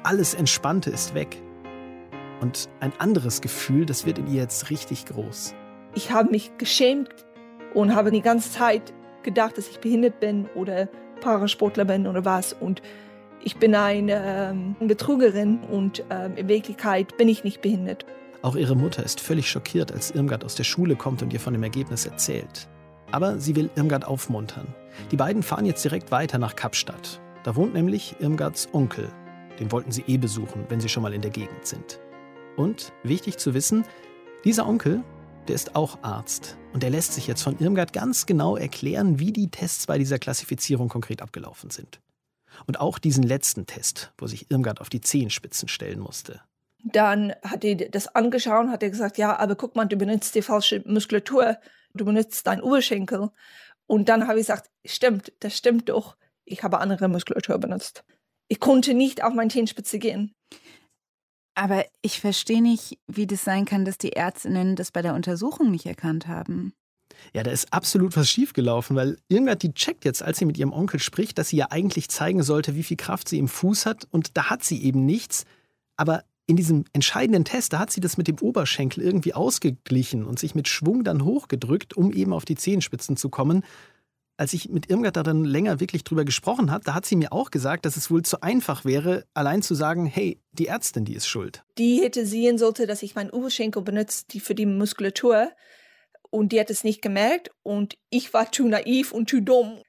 Alles 0.07 0.35
Entspannte 0.35 0.88
ist 0.90 1.14
weg. 1.14 1.37
Und 2.40 2.69
ein 2.79 2.92
anderes 3.01 3.40
Gefühl, 3.40 3.87
das 3.87 4.07
wird 4.07 4.19
in 4.19 4.29
ihr 4.29 4.42
jetzt 4.42 4.71
richtig 4.71 5.05
groß. 5.07 5.53
Ich 5.97 6.12
habe 6.12 6.31
mich 6.31 6.53
geschämt 6.59 7.09
und 7.75 7.92
habe 7.92 8.12
die 8.12 8.21
ganze 8.21 8.53
Zeit 8.53 8.95
gedacht, 9.25 9.59
dass 9.59 9.69
ich 9.69 9.81
behindert 9.81 10.21
bin 10.21 10.47
oder 10.55 10.88
Parasportler 11.21 11.85
bin 11.85 12.07
oder 12.07 12.25
was. 12.25 12.53
Und 12.53 12.83
ich 13.42 13.57
bin 13.57 13.75
eine 13.75 14.53
ähm, 14.53 14.77
Betrügerin 14.79 15.59
und 15.73 16.05
ähm, 16.09 16.37
in 16.37 16.47
Wirklichkeit 16.47 17.16
bin 17.16 17.29
ich 17.29 17.42
nicht 17.42 17.61
behindert. 17.61 18.07
Auch 18.42 18.55
ihre 18.55 18.77
Mutter 18.77 19.03
ist 19.03 19.19
völlig 19.19 19.51
schockiert, 19.51 19.90
als 19.90 20.12
Irmgard 20.12 20.45
aus 20.45 20.55
der 20.55 20.62
Schule 20.62 20.95
kommt 20.95 21.21
und 21.23 21.33
ihr 21.33 21.40
von 21.40 21.53
dem 21.53 21.64
Ergebnis 21.64 22.07
erzählt. 22.07 22.69
Aber 23.11 23.40
sie 23.40 23.57
will 23.57 23.71
Irmgard 23.75 24.07
aufmuntern. 24.07 24.73
Die 25.11 25.16
beiden 25.16 25.42
fahren 25.42 25.66
jetzt 25.66 25.83
direkt 25.83 26.12
weiter 26.12 26.38
nach 26.38 26.55
Kapstadt. 26.55 27.21
Da 27.42 27.57
wohnt 27.57 27.75
nämlich 27.75 28.14
Irmgards 28.21 28.69
Onkel. 28.73 29.09
Den 29.59 29.73
wollten 29.73 29.90
sie 29.90 30.05
eh 30.07 30.19
besuchen, 30.19 30.66
wenn 30.69 30.81
sie 30.81 30.88
schon 30.88 31.03
mal 31.03 31.14
in 31.14 31.23
der 31.23 31.31
Gegend 31.31 31.66
sind. 31.66 32.01
Und 32.57 32.92
wichtig 33.03 33.38
zu 33.38 33.55
wissen, 33.55 33.85
dieser 34.45 34.66
Onkel, 34.66 35.03
der 35.49 35.55
ist 35.55 35.77
auch 35.77 35.99
Arzt. 36.03 36.57
Und 36.73 36.83
er 36.85 36.90
lässt 36.90 37.12
sich 37.12 37.27
jetzt 37.27 37.42
von 37.42 37.59
Irmgard 37.59 37.92
ganz 37.92 38.27
genau 38.27 38.57
erklären, 38.57 39.19
wie 39.19 39.33
die 39.33 39.51
Tests 39.51 39.87
bei 39.87 39.99
dieser 39.99 40.19
Klassifizierung 40.19 40.88
konkret 40.88 41.23
abgelaufen 41.23 41.71
sind. 41.71 42.01
Und 42.66 42.81
auch 42.81 42.99
diesen 42.99 43.23
letzten 43.23 43.66
Test, 43.66 44.12
wo 44.19 44.27
sich 44.27 44.51
Irmgard 44.51 44.81
auf 44.81 44.88
die 44.88 45.01
Zehenspitzen 45.01 45.69
stellen 45.69 46.01
musste. 46.01 46.40
Dann 46.83 47.35
hat 47.42 47.64
er 47.64 47.75
das 47.90 48.09
angeschaut 48.09 48.66
und 48.66 48.71
hat 48.71 48.83
er 48.83 48.90
gesagt, 48.90 49.19
ja, 49.19 49.37
aber 49.37 49.57
guck 49.57 49.77
mal, 49.77 49.87
du 49.87 49.97
benutzt 49.97 50.35
die 50.35 50.42
falsche 50.42 50.83
Muskulatur, 50.87 51.59
du 51.95 52.05
benutzt 52.05 52.47
deinen 52.47 52.62
Oberschenkel. 52.62 53.31
Und 53.87 54.09
dann 54.09 54.27
habe 54.27 54.38
ich 54.38 54.47
gesagt, 54.47 54.71
stimmt, 54.85 55.33
das 55.40 55.57
stimmt 55.57 55.88
doch. 55.88 56.16
Ich 56.45 56.62
habe 56.62 56.79
andere 56.79 57.09
Muskulatur 57.09 57.59
benutzt. 57.59 58.05
Ich 58.48 58.61
konnte 58.61 58.94
nicht 58.94 59.22
auf 59.24 59.35
meine 59.35 59.50
Zehenspitze 59.50 59.98
gehen. 59.98 60.32
Aber 61.54 61.85
ich 62.02 62.20
verstehe 62.20 62.62
nicht, 62.62 62.98
wie 63.06 63.26
das 63.26 63.42
sein 63.42 63.64
kann, 63.64 63.85
dass 63.85 63.96
die 63.96 64.12
Ärztinnen 64.12 64.76
das 64.76 64.92
bei 64.92 65.00
der 65.00 65.14
Untersuchung 65.14 65.70
nicht 65.70 65.87
erkannt 65.87 66.28
haben. 66.28 66.74
Ja, 67.32 67.42
da 67.42 67.50
ist 67.50 67.72
absolut 67.72 68.14
was 68.16 68.28
schiefgelaufen, 68.28 68.94
weil 68.94 69.16
irgendwer 69.28 69.56
die 69.56 69.72
checkt 69.72 70.04
jetzt, 70.04 70.22
als 70.22 70.38
sie 70.38 70.44
mit 70.44 70.59
ihrem 70.59 70.72
Onkel 70.72 71.00
spricht, 71.00 71.38
dass 71.38 71.48
sie 71.48 71.56
ja 71.56 71.70
eigentlich 71.70 72.11
zeigen 72.11 72.42
sollte, 72.42 72.74
wie 72.74 72.82
viel 72.82 72.98
Kraft 72.98 73.28
sie 73.28 73.38
im 73.38 73.48
Fuß 73.48 73.87
hat. 73.87 74.06
Und 74.11 74.37
da 74.37 74.50
hat 74.50 74.64
sie 74.64 74.82
eben 74.82 75.06
nichts. 75.06 75.44
Aber 75.96 76.24
in 76.46 76.56
diesem 76.56 76.85
entscheidenden 76.92 77.44
Test, 77.44 77.72
da 77.72 77.78
hat 77.78 77.90
sie 77.90 78.00
das 78.00 78.18
mit 78.18 78.28
dem 78.28 78.38
Oberschenkel 78.38 79.02
irgendwie 79.02 79.32
ausgeglichen 79.32 80.24
und 80.24 80.38
sich 80.38 80.54
mit 80.54 80.68
Schwung 80.68 81.04
dann 81.04 81.24
hochgedrückt, 81.24 81.96
um 81.96 82.12
eben 82.12 82.35
auf 82.35 82.44
die 82.44 82.54
Zehenspitzen 82.54 83.16
zu 83.16 83.30
kommen 83.30 83.64
als 84.37 84.53
ich 84.53 84.68
mit 84.68 84.90
Irmgard 84.90 85.16
da 85.16 85.22
dann 85.22 85.44
länger 85.44 85.81
wirklich 85.81 86.05
drüber 86.05 86.25
gesprochen 86.25 86.70
habe, 86.70 86.85
da 86.85 86.94
hat 86.94 87.07
sie 87.07 87.16
mir 87.16 87.33
auch 87.33 87.51
gesagt, 87.51 87.87
dass 87.87 87.96
es 87.96 88.11
wohl 88.11 88.22
zu 88.22 88.42
einfach 88.42 88.85
wäre, 88.85 89.25
allein 89.35 89.62
zu 89.62 89.75
sagen, 89.75 90.07
hey, 90.07 90.40
die 90.53 90.66
Ärztin, 90.66 91.05
die 91.05 91.14
ist 91.14 91.27
schuld. 91.27 91.64
Die 91.79 92.03
hätte 92.03 92.27
sehen 92.27 92.59
sollte, 92.59 92.87
dass 92.87 93.03
ich 93.03 93.14
meinen 93.14 93.31
Oberschenkel 93.31 93.83
benutze 93.83 94.25
die 94.31 94.40
für 94.40 94.55
die 94.55 94.66
Muskulatur 94.66 95.51
und 96.31 96.53
die 96.53 96.61
hat 96.61 96.70
es 96.70 96.85
nicht 96.85 97.03
gemerkt 97.03 97.51
und 97.62 97.96
ich 98.11 98.35
war 98.35 98.53
zu 98.53 98.66
naiv 98.68 99.12
und 99.12 99.31
zu 99.31 99.40
dumm. 99.40 99.81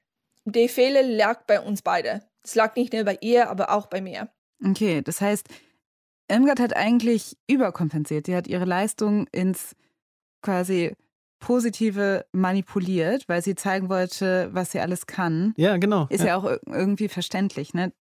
Der 0.44 0.68
Fehler 0.68 1.02
lag 1.02 1.44
bei 1.46 1.60
uns 1.60 1.82
beide. 1.82 2.22
Es 2.42 2.54
lag 2.54 2.74
nicht 2.76 2.92
nur 2.92 3.04
bei 3.04 3.18
ihr, 3.20 3.50
aber 3.50 3.70
auch 3.70 3.86
bei 3.86 4.00
mir. 4.00 4.30
Okay, 4.64 5.02
das 5.02 5.20
heißt, 5.20 5.46
Irmgard 6.30 6.60
hat 6.60 6.74
eigentlich 6.74 7.36
überkompensiert. 7.46 8.26
Sie 8.26 8.34
hat 8.34 8.46
ihre 8.46 8.64
Leistung 8.64 9.26
ins 9.32 9.74
quasi 10.42 10.94
Positive 11.38 12.26
manipuliert, 12.32 13.28
weil 13.28 13.42
sie 13.42 13.54
zeigen 13.54 13.88
wollte, 13.88 14.50
was 14.52 14.72
sie 14.72 14.80
alles 14.80 15.06
kann. 15.06 15.54
Ja, 15.56 15.76
genau. 15.76 16.06
Ist 16.10 16.20
ja, 16.20 16.26
ja 16.26 16.36
auch 16.36 16.58
irgendwie 16.66 17.08
verständlich, 17.08 17.74
ne? 17.74 17.92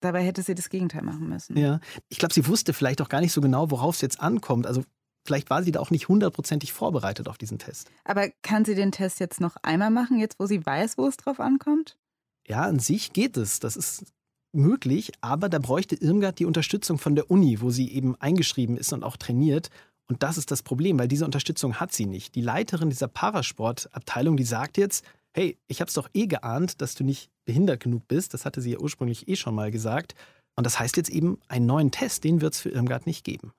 Dabei 0.00 0.22
hätte 0.22 0.42
sie 0.42 0.54
das 0.54 0.70
Gegenteil 0.70 1.02
machen 1.02 1.28
müssen. 1.28 1.56
Ja, 1.56 1.80
ich 2.08 2.18
glaube, 2.18 2.32
sie 2.32 2.46
wusste 2.46 2.72
vielleicht 2.72 3.02
auch 3.02 3.08
gar 3.08 3.20
nicht 3.20 3.32
so 3.32 3.40
genau, 3.40 3.70
worauf 3.70 3.96
es 3.96 4.00
jetzt 4.00 4.20
ankommt. 4.20 4.66
Also 4.66 4.82
vielleicht 5.26 5.50
war 5.50 5.62
sie 5.62 5.72
da 5.72 5.80
auch 5.80 5.90
nicht 5.90 6.08
hundertprozentig 6.08 6.72
vorbereitet 6.72 7.28
auf 7.28 7.36
diesen 7.36 7.58
Test. 7.58 7.90
Aber 8.04 8.30
kann 8.42 8.64
sie 8.64 8.74
den 8.74 8.92
Test 8.92 9.20
jetzt 9.20 9.40
noch 9.40 9.56
einmal 9.62 9.90
machen, 9.90 10.18
jetzt 10.18 10.38
wo 10.38 10.46
sie 10.46 10.64
weiß, 10.64 10.96
wo 10.96 11.06
es 11.06 11.18
drauf 11.18 11.38
ankommt? 11.38 11.98
Ja, 12.46 12.62
an 12.62 12.78
sich 12.78 13.12
geht 13.12 13.36
es. 13.36 13.60
Das 13.60 13.76
ist 13.76 14.06
möglich, 14.52 15.12
aber 15.20 15.48
da 15.48 15.58
bräuchte 15.58 15.96
Irmgard 15.96 16.38
die 16.38 16.46
Unterstützung 16.46 16.98
von 16.98 17.14
der 17.14 17.30
Uni, 17.30 17.60
wo 17.60 17.70
sie 17.70 17.92
eben 17.92 18.16
eingeschrieben 18.16 18.76
ist 18.76 18.92
und 18.92 19.04
auch 19.04 19.16
trainiert. 19.16 19.70
Und 20.10 20.24
das 20.24 20.38
ist 20.38 20.50
das 20.50 20.64
Problem, 20.64 20.98
weil 20.98 21.06
diese 21.06 21.24
Unterstützung 21.24 21.76
hat 21.76 21.92
sie 21.92 22.04
nicht. 22.04 22.34
Die 22.34 22.40
Leiterin 22.40 22.90
dieser 22.90 23.06
Parasportabteilung, 23.06 24.36
die 24.36 24.44
sagt 24.44 24.76
jetzt, 24.76 25.04
hey, 25.32 25.56
ich 25.68 25.80
habe 25.80 25.88
es 25.88 25.94
doch 25.94 26.10
eh 26.12 26.26
geahnt, 26.26 26.82
dass 26.82 26.96
du 26.96 27.04
nicht 27.04 27.30
behindert 27.44 27.78
genug 27.78 28.08
bist. 28.08 28.34
Das 28.34 28.44
hatte 28.44 28.60
sie 28.60 28.72
ja 28.72 28.80
ursprünglich 28.80 29.28
eh 29.28 29.36
schon 29.36 29.54
mal 29.54 29.70
gesagt. 29.70 30.16
Und 30.56 30.64
das 30.64 30.80
heißt 30.80 30.96
jetzt 30.96 31.10
eben, 31.10 31.38
einen 31.46 31.66
neuen 31.66 31.92
Test, 31.92 32.24
den 32.24 32.40
wird 32.40 32.54
es 32.54 32.60
für 32.60 32.70
Irmgard 32.70 33.06
nicht 33.06 33.22
geben. 33.22 33.52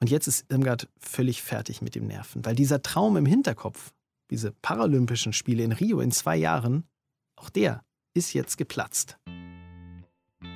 Und 0.00 0.10
jetzt 0.10 0.26
ist 0.26 0.44
Irmgard 0.48 0.88
völlig 0.98 1.40
fertig 1.40 1.82
mit 1.82 1.94
dem 1.94 2.08
Nerven, 2.08 2.44
weil 2.44 2.56
dieser 2.56 2.82
Traum 2.82 3.16
im 3.16 3.24
Hinterkopf, 3.24 3.92
diese 4.32 4.50
Paralympischen 4.50 5.32
Spiele 5.32 5.62
in 5.62 5.70
Rio 5.70 6.00
in 6.00 6.10
zwei 6.10 6.36
Jahren, 6.36 6.82
auch 7.36 7.48
der 7.48 7.84
ist 8.12 8.32
jetzt 8.32 8.58
geplatzt. 8.58 9.18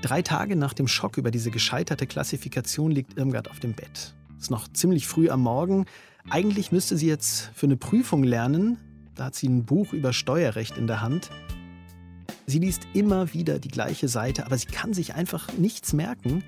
Drei 0.03 0.23
Tage 0.23 0.57
nach 0.57 0.75
dem 0.75 0.89
Schock 0.89 1.19
über 1.19 1.31
diese 1.31 1.53
gescheiterte 1.53 2.09
Klassifikation 2.09 2.91
liegt 2.91 3.17
Irmgard 3.17 3.49
auf 3.49 3.61
dem 3.61 3.75
Bett. 3.75 4.17
Es 4.41 4.45
ist 4.45 4.51
noch 4.51 4.69
ziemlich 4.73 5.07
früh 5.07 5.29
am 5.29 5.43
Morgen. 5.43 5.85
Eigentlich 6.31 6.73
müsste 6.73 6.97
sie 6.97 7.07
jetzt 7.07 7.51
für 7.55 7.67
eine 7.67 7.77
Prüfung 7.77 8.25
lernen. 8.25 8.79
Da 9.15 9.27
hat 9.27 9.35
sie 9.35 9.47
ein 9.47 9.67
Buch 9.67 9.93
über 9.93 10.15
Steuerrecht 10.15 10.79
in 10.79 10.87
der 10.87 11.03
Hand. 11.03 11.29
Sie 12.47 12.59
liest 12.59 12.89
immer 12.95 13.35
wieder 13.35 13.59
die 13.59 13.69
gleiche 13.69 14.09
Seite, 14.09 14.47
aber 14.47 14.57
sie 14.57 14.69
kann 14.69 14.95
sich 14.95 15.15
einfach 15.15 15.53
nichts 15.59 15.93
merken. 15.93 16.43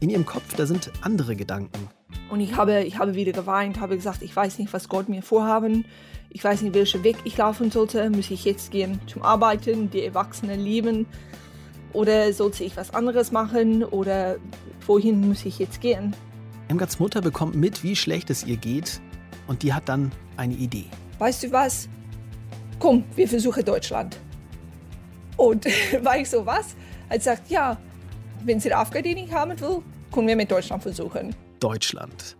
In 0.00 0.10
ihrem 0.10 0.26
Kopf, 0.26 0.56
da 0.56 0.66
sind 0.66 0.90
andere 1.02 1.36
Gedanken. 1.36 1.88
Und 2.30 2.40
ich 2.40 2.56
habe, 2.56 2.82
ich 2.82 2.98
habe 2.98 3.14
wieder 3.14 3.30
geweint, 3.30 3.78
habe 3.78 3.94
gesagt, 3.94 4.22
ich 4.22 4.34
weiß 4.34 4.58
nicht, 4.58 4.72
was 4.72 4.88
Gott 4.88 5.08
mir 5.08 5.22
vorhaben. 5.22 5.84
Ich 6.30 6.42
weiß 6.42 6.62
nicht, 6.62 6.74
welchen 6.74 7.04
Weg 7.04 7.18
ich 7.22 7.36
laufen 7.36 7.70
sollte. 7.70 8.10
Muss 8.10 8.32
ich 8.32 8.44
jetzt 8.44 8.72
gehen 8.72 8.98
zum 9.06 9.22
Arbeiten, 9.22 9.88
die 9.88 10.02
Erwachsenen 10.02 10.58
lieben? 10.58 11.06
Oder 11.92 12.32
sollte 12.32 12.64
ich 12.64 12.76
was 12.76 12.92
anderes 12.92 13.30
machen? 13.30 13.84
Oder 13.84 14.38
wohin 14.84 15.28
muss 15.28 15.44
ich 15.44 15.60
jetzt 15.60 15.80
gehen? 15.80 16.12
Irmgards 16.68 16.98
Mutter 16.98 17.20
bekommt 17.20 17.54
mit, 17.54 17.82
wie 17.82 17.94
schlecht 17.94 18.30
es 18.30 18.44
ihr 18.44 18.56
geht 18.56 19.00
und 19.46 19.62
die 19.62 19.72
hat 19.72 19.88
dann 19.88 20.10
eine 20.36 20.54
Idee. 20.54 20.86
Weißt 21.18 21.44
du 21.44 21.52
was? 21.52 21.88
Komm, 22.78 23.04
wir 23.14 23.28
versuchen 23.28 23.64
Deutschland. 23.64 24.18
Und 25.36 25.64
war 26.02 26.18
ich 26.18 26.28
so 26.28 26.44
was? 26.44 26.74
Er 27.08 27.20
sagt, 27.20 27.50
ja, 27.50 27.78
wenn 28.44 28.60
sie 28.60 28.70
die 29.02 29.14
nicht 29.14 29.32
haben 29.32 29.58
will, 29.60 29.82
können 30.12 30.28
wir 30.28 30.36
mit 30.36 30.50
Deutschland 30.50 30.82
versuchen. 30.82 31.34
Deutschland. 31.60 32.36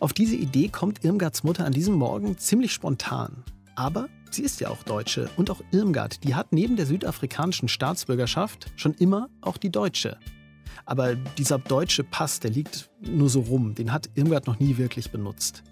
Auf 0.00 0.12
diese 0.12 0.36
Idee 0.36 0.68
kommt 0.68 1.04
Irmgards 1.04 1.44
Mutter 1.44 1.64
an 1.64 1.72
diesem 1.72 1.94
Morgen 1.94 2.36
ziemlich 2.38 2.72
spontan. 2.72 3.44
Aber 3.76 4.08
sie 4.30 4.42
ist 4.42 4.60
ja 4.60 4.68
auch 4.68 4.82
Deutsche 4.82 5.30
und 5.36 5.50
auch 5.50 5.60
Irmgard, 5.70 6.24
die 6.24 6.34
hat 6.34 6.52
neben 6.52 6.76
der 6.76 6.86
südafrikanischen 6.86 7.68
Staatsbürgerschaft 7.68 8.70
schon 8.76 8.94
immer 8.94 9.28
auch 9.40 9.56
die 9.56 9.70
deutsche. 9.70 10.18
Aber 10.84 11.14
dieser 11.14 11.58
deutsche 11.58 12.04
Pass, 12.04 12.40
der 12.40 12.50
liegt 12.50 12.90
nur 13.00 13.28
so 13.28 13.40
rum. 13.40 13.74
Den 13.74 13.92
hat 13.92 14.10
Irmgard 14.14 14.46
noch 14.46 14.58
nie 14.58 14.78
wirklich 14.78 15.10
benutzt. 15.10 15.62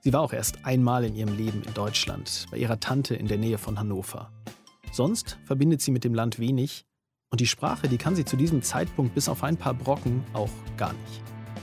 Sie 0.00 0.12
war 0.12 0.20
auch 0.20 0.32
erst 0.32 0.64
einmal 0.66 1.04
in 1.04 1.14
ihrem 1.14 1.36
Leben 1.36 1.62
in 1.62 1.72
Deutschland, 1.72 2.46
bei 2.50 2.58
ihrer 2.58 2.78
Tante 2.78 3.14
in 3.14 3.26
der 3.26 3.38
Nähe 3.38 3.56
von 3.56 3.78
Hannover. 3.78 4.30
Sonst 4.92 5.38
verbindet 5.44 5.80
sie 5.80 5.90
mit 5.90 6.04
dem 6.04 6.14
Land 6.14 6.38
wenig 6.38 6.84
und 7.30 7.40
die 7.40 7.46
Sprache, 7.46 7.88
die 7.88 7.96
kann 7.96 8.14
sie 8.14 8.24
zu 8.24 8.36
diesem 8.36 8.62
Zeitpunkt 8.62 9.14
bis 9.14 9.28
auf 9.28 9.42
ein 9.42 9.56
paar 9.56 9.74
Brocken 9.74 10.22
auch 10.34 10.50
gar 10.76 10.92
nicht. 10.92 11.22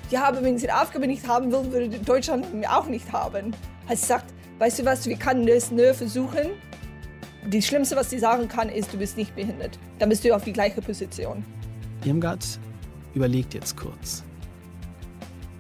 Ja, 0.10 0.28
aber 0.28 0.44
wenn 0.44 0.58
sie 0.58 0.66
die 0.66 0.74
Aufgabe 0.74 1.08
nicht 1.08 1.26
haben 1.28 1.52
will, 1.52 1.72
würde 1.72 2.00
Deutschland 2.00 2.46
auch 2.68 2.88
nicht 2.88 3.10
haben. 3.14 3.56
Also 3.88 4.08
sagt, 4.08 4.34
weißt 4.60 4.80
du 4.80 4.86
was, 4.86 5.08
wir 5.08 5.16
können 5.16 5.46
das 5.46 5.72
nur 5.72 5.94
versuchen. 5.94 6.50
Das 7.50 7.66
Schlimmste, 7.66 7.96
was 7.96 8.10
sie 8.10 8.20
sagen 8.20 8.48
kann, 8.48 8.70
ist, 8.70 8.92
du 8.92 8.98
bist 8.98 9.16
nicht 9.16 9.36
behindert. 9.36 9.80
Dann 10.00 10.10
bist 10.10 10.26
du 10.26 10.36
auf 10.36 10.44
die 10.44 10.52
gleiche 10.52 10.82
Position. 10.82 11.46
Irmgard 12.04 12.60
überlegt 13.14 13.54
jetzt 13.54 13.78
kurz. 13.78 14.24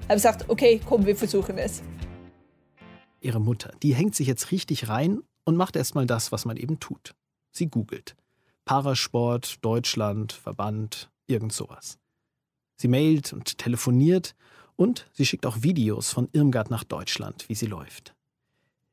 habe 0.04 0.16
gesagt, 0.16 0.50
okay, 0.50 0.80
komm, 0.86 1.06
wir 1.06 1.16
versuchen 1.16 1.58
es. 1.58 1.82
Ihre 3.20 3.40
Mutter, 3.40 3.72
die 3.84 3.94
hängt 3.94 4.16
sich 4.16 4.28
jetzt 4.28 4.52
richtig 4.52 4.90
rein 4.90 5.22
und 5.44 5.56
macht 5.56 5.76
erstmal 5.76 6.06
das, 6.06 6.32
was 6.32 6.46
man 6.46 6.58
eben 6.58 6.80
tut. 6.80 7.14
Sie 7.52 7.68
googelt. 7.68 8.16
Parasport, 8.66 9.64
Deutschland, 9.64 10.34
Verband, 10.34 11.10
irgend 11.28 11.54
sowas. 11.54 11.98
Sie 12.78 12.88
mailt 12.88 13.34
und 13.34 13.58
telefoniert 13.58 14.36
und 14.76 15.08
sie 15.14 15.26
schickt 15.26 15.46
auch 15.46 15.62
Videos 15.62 16.12
von 16.12 16.30
Irmgard 16.32 16.72
nach 16.72 16.84
Deutschland, 16.84 17.48
wie 17.50 17.56
sie 17.56 17.68
läuft. 17.68 18.16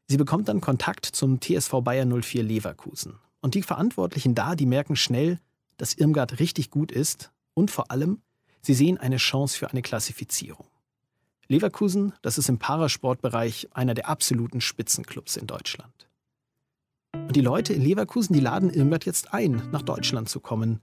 Sie 0.07 0.17
bekommt 0.17 0.49
dann 0.49 0.61
Kontakt 0.61 1.07
zum 1.07 1.41
TSV 1.41 1.81
Bayern 1.83 2.21
04 2.21 2.43
Leverkusen. 2.43 3.19
Und 3.41 3.55
die 3.55 3.63
Verantwortlichen 3.63 4.35
da, 4.35 4.55
die 4.55 4.67
merken 4.67 4.97
schnell, 4.97 5.39
dass 5.77 5.95
Irmgard 5.95 6.41
richtig 6.41 6.71
gut 6.71 6.93
ist 6.93 7.31
und 7.55 7.71
vor 7.71 7.91
allem, 7.91 8.21
sie 8.63 8.75
sehen 8.75 8.99
eine 8.99 9.17
Chance 9.17 9.59
für 9.59 9.71
eine 9.71 9.83
Klassifizierung. 9.83 10.67
Leverkusen, 11.49 12.13
das 12.21 12.37
ist 12.37 12.49
im 12.49 12.59
Parasportbereich 12.59 13.69
einer 13.73 13.95
der 13.95 14.09
absoluten 14.09 14.61
Spitzenclubs 14.61 15.37
in 15.37 15.47
Deutschland. 15.47 16.09
Und 17.15 17.35
die 17.35 17.41
Leute 17.41 17.73
in 17.73 17.83
Leverkusen, 17.83 18.35
die 18.35 18.41
laden 18.41 18.71
Irmgard 18.71 19.07
jetzt 19.07 19.33
ein, 19.33 19.63
nach 19.73 19.83
Deutschland 19.83 20.29
zu 20.29 20.41
kommen. 20.41 20.81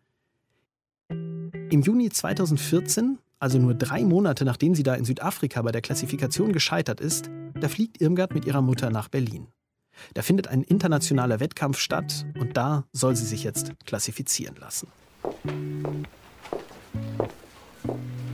Im 1.10 1.82
Juni 1.82 2.10
2014, 2.10 3.20
also 3.40 3.60
nur 3.60 3.76
drei 3.76 4.04
Monate 4.04 4.44
nachdem 4.44 4.74
sie 4.74 4.84
da 4.84 4.96
in 4.96 5.06
Südafrika 5.06 5.62
bei 5.62 5.72
der 5.72 5.82
Klassifikation 5.82 6.52
gescheitert 6.52 7.00
ist, 7.00 7.30
da 7.54 7.70
fliegt 7.70 8.02
Irmgard 8.02 8.34
mit 8.34 8.46
ihrer 8.46 8.62
Mutter 8.62 8.90
nach 8.90 9.08
Berlin. 9.08 9.48
Da 10.14 10.24
findet 10.24 10.48
ein 10.48 10.64
internationaler 10.64 11.40
Wettkampf 11.40 11.78
statt 11.78 12.26
und 12.40 12.58
da 12.58 12.86
soll 12.92 13.16
sie 13.16 13.26
sich 13.26 13.44
jetzt 13.44 13.74
klassifizieren 13.86 14.56
lassen. 14.58 14.88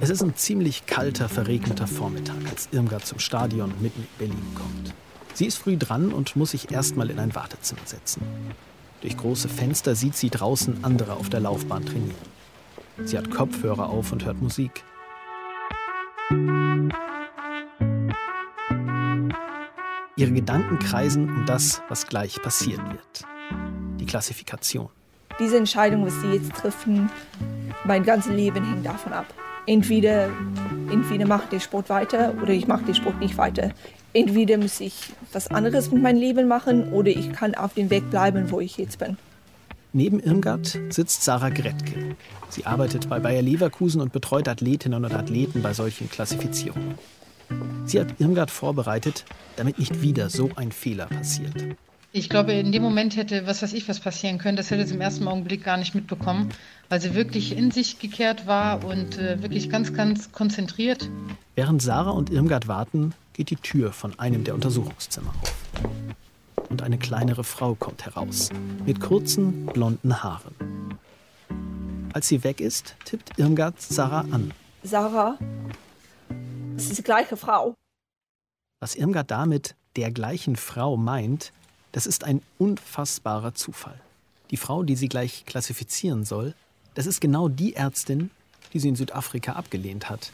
Es 0.03 0.09
ist 0.09 0.23
ein 0.23 0.35
ziemlich 0.35 0.87
kalter, 0.87 1.29
verregneter 1.29 1.85
Vormittag, 1.85 2.35
als 2.49 2.69
Irmgard 2.71 3.05
zum 3.05 3.19
Stadion 3.19 3.71
mitten 3.81 4.01
in 4.01 4.07
Berlin 4.17 4.55
kommt. 4.55 4.95
Sie 5.35 5.45
ist 5.45 5.59
früh 5.59 5.77
dran 5.77 6.11
und 6.11 6.35
muss 6.35 6.51
sich 6.51 6.71
erstmal 6.71 7.11
in 7.11 7.19
ein 7.19 7.35
Wartezimmer 7.35 7.85
setzen. 7.85 8.23
Durch 9.01 9.15
große 9.15 9.47
Fenster 9.47 9.93
sieht 9.93 10.15
sie 10.15 10.31
draußen 10.31 10.83
andere 10.83 11.13
auf 11.13 11.29
der 11.29 11.41
Laufbahn 11.41 11.85
trainieren. 11.85 12.15
Sie 13.03 13.15
hat 13.15 13.29
Kopfhörer 13.29 13.91
auf 13.91 14.11
und 14.11 14.25
hört 14.25 14.41
Musik. 14.41 14.83
Ihre 20.15 20.31
Gedanken 20.31 20.79
kreisen 20.79 21.29
um 21.29 21.45
das, 21.45 21.83
was 21.89 22.07
gleich 22.07 22.41
passieren 22.41 22.89
wird. 22.89 23.25
Die 23.99 24.07
Klassifikation. 24.07 24.89
Diese 25.39 25.57
Entscheidung, 25.57 26.07
was 26.07 26.19
Sie 26.21 26.31
jetzt 26.31 26.53
treffen, 26.53 27.07
mein 27.85 28.03
ganzes 28.03 28.33
Leben 28.33 28.65
hängt 28.65 28.83
davon 28.83 29.13
ab. 29.13 29.31
Entweder, 29.71 30.29
entweder 30.91 31.25
mache 31.25 31.55
ich 31.55 31.63
Sport 31.63 31.87
weiter 31.87 32.33
oder 32.41 32.49
ich 32.49 32.67
mache 32.67 32.83
den 32.83 32.93
Sport 32.93 33.21
nicht 33.21 33.37
weiter. 33.37 33.71
Entweder 34.11 34.57
muss 34.57 34.81
ich 34.81 35.13
was 35.31 35.47
anderes 35.47 35.89
mit 35.93 36.03
meinem 36.03 36.19
Leben 36.19 36.49
machen 36.49 36.91
oder 36.91 37.07
ich 37.07 37.31
kann 37.31 37.55
auf 37.55 37.73
dem 37.73 37.89
Weg 37.89 38.09
bleiben, 38.09 38.51
wo 38.51 38.59
ich 38.59 38.75
jetzt 38.75 38.99
bin. 38.99 39.15
Neben 39.93 40.19
Irmgard 40.19 40.77
sitzt 40.89 41.23
Sarah 41.23 41.51
Gretke. 41.51 42.17
Sie 42.49 42.65
arbeitet 42.65 43.07
bei 43.07 43.21
Bayer 43.21 43.41
Leverkusen 43.41 44.01
und 44.01 44.11
betreut 44.11 44.49
Athletinnen 44.49 45.05
und 45.05 45.13
Athleten 45.13 45.61
bei 45.61 45.73
solchen 45.73 46.09
Klassifizierungen. 46.09 46.95
Sie 47.85 47.97
hat 47.97 48.19
Irmgard 48.19 48.51
vorbereitet, 48.51 49.23
damit 49.55 49.79
nicht 49.79 50.01
wieder 50.01 50.29
so 50.29 50.49
ein 50.57 50.73
Fehler 50.73 51.05
passiert. 51.05 51.77
Ich 52.13 52.29
glaube, 52.29 52.51
in 52.51 52.73
dem 52.73 52.83
Moment 52.83 53.15
hätte, 53.15 53.47
was 53.47 53.61
weiß 53.61 53.71
ich, 53.71 53.87
was 53.87 54.01
passieren 54.01 54.37
können. 54.37 54.57
Das 54.57 54.69
hätte 54.69 54.85
sie 54.85 54.95
im 54.95 55.01
ersten 55.01 55.25
Augenblick 55.29 55.63
gar 55.63 55.77
nicht 55.77 55.95
mitbekommen, 55.95 56.49
weil 56.89 56.99
sie 56.99 57.15
wirklich 57.15 57.55
in 57.55 57.71
sich 57.71 57.99
gekehrt 57.99 58.45
war 58.45 58.83
und 58.83 59.17
äh, 59.17 59.41
wirklich 59.41 59.69
ganz, 59.69 59.93
ganz 59.93 60.29
konzentriert. 60.33 61.09
Während 61.55 61.81
Sarah 61.81 62.11
und 62.11 62.29
Irmgard 62.29 62.67
warten, 62.67 63.13
geht 63.31 63.49
die 63.49 63.55
Tür 63.55 63.93
von 63.93 64.19
einem 64.19 64.43
der 64.43 64.55
Untersuchungszimmer 64.55 65.33
auf. 65.41 65.53
Und 66.69 66.81
eine 66.81 66.97
kleinere 66.97 67.45
Frau 67.45 67.75
kommt 67.75 68.05
heraus, 68.05 68.49
mit 68.85 68.99
kurzen, 68.99 69.67
blonden 69.67 70.21
Haaren. 70.21 70.99
Als 72.11 72.27
sie 72.27 72.43
weg 72.43 72.59
ist, 72.59 72.95
tippt 73.05 73.39
Irmgard 73.39 73.81
Sarah 73.81 74.25
an. 74.31 74.53
Sarah, 74.83 75.37
es 76.75 76.87
ist 76.87 76.97
die 76.97 77.03
gleiche 77.03 77.37
Frau. 77.37 77.75
Was 78.81 78.95
Irmgard 78.95 79.31
damit 79.31 79.75
der 79.95 80.11
gleichen 80.11 80.57
Frau 80.57 80.97
meint, 80.97 81.53
das 81.91 82.05
ist 82.05 82.23
ein 82.23 82.41
unfassbarer 82.57 83.53
Zufall. 83.53 83.99
Die 84.49 84.57
Frau, 84.57 84.83
die 84.83 84.95
sie 84.95 85.09
gleich 85.09 85.45
klassifizieren 85.45 86.25
soll, 86.25 86.53
das 86.93 87.05
ist 87.05 87.21
genau 87.21 87.47
die 87.47 87.75
Ärztin, 87.75 88.31
die 88.73 88.79
sie 88.79 88.89
in 88.89 88.95
Südafrika 88.95 89.53
abgelehnt 89.53 90.09
hat. 90.09 90.31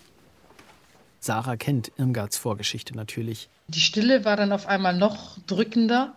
Sarah 1.20 1.58
kennt 1.58 1.92
Irmgards 1.98 2.38
Vorgeschichte 2.38 2.96
natürlich. 2.96 3.50
Die 3.68 3.80
Stille 3.80 4.24
war 4.24 4.38
dann 4.38 4.52
auf 4.52 4.68
einmal 4.68 4.96
noch 4.96 5.38
drückender. 5.48 6.16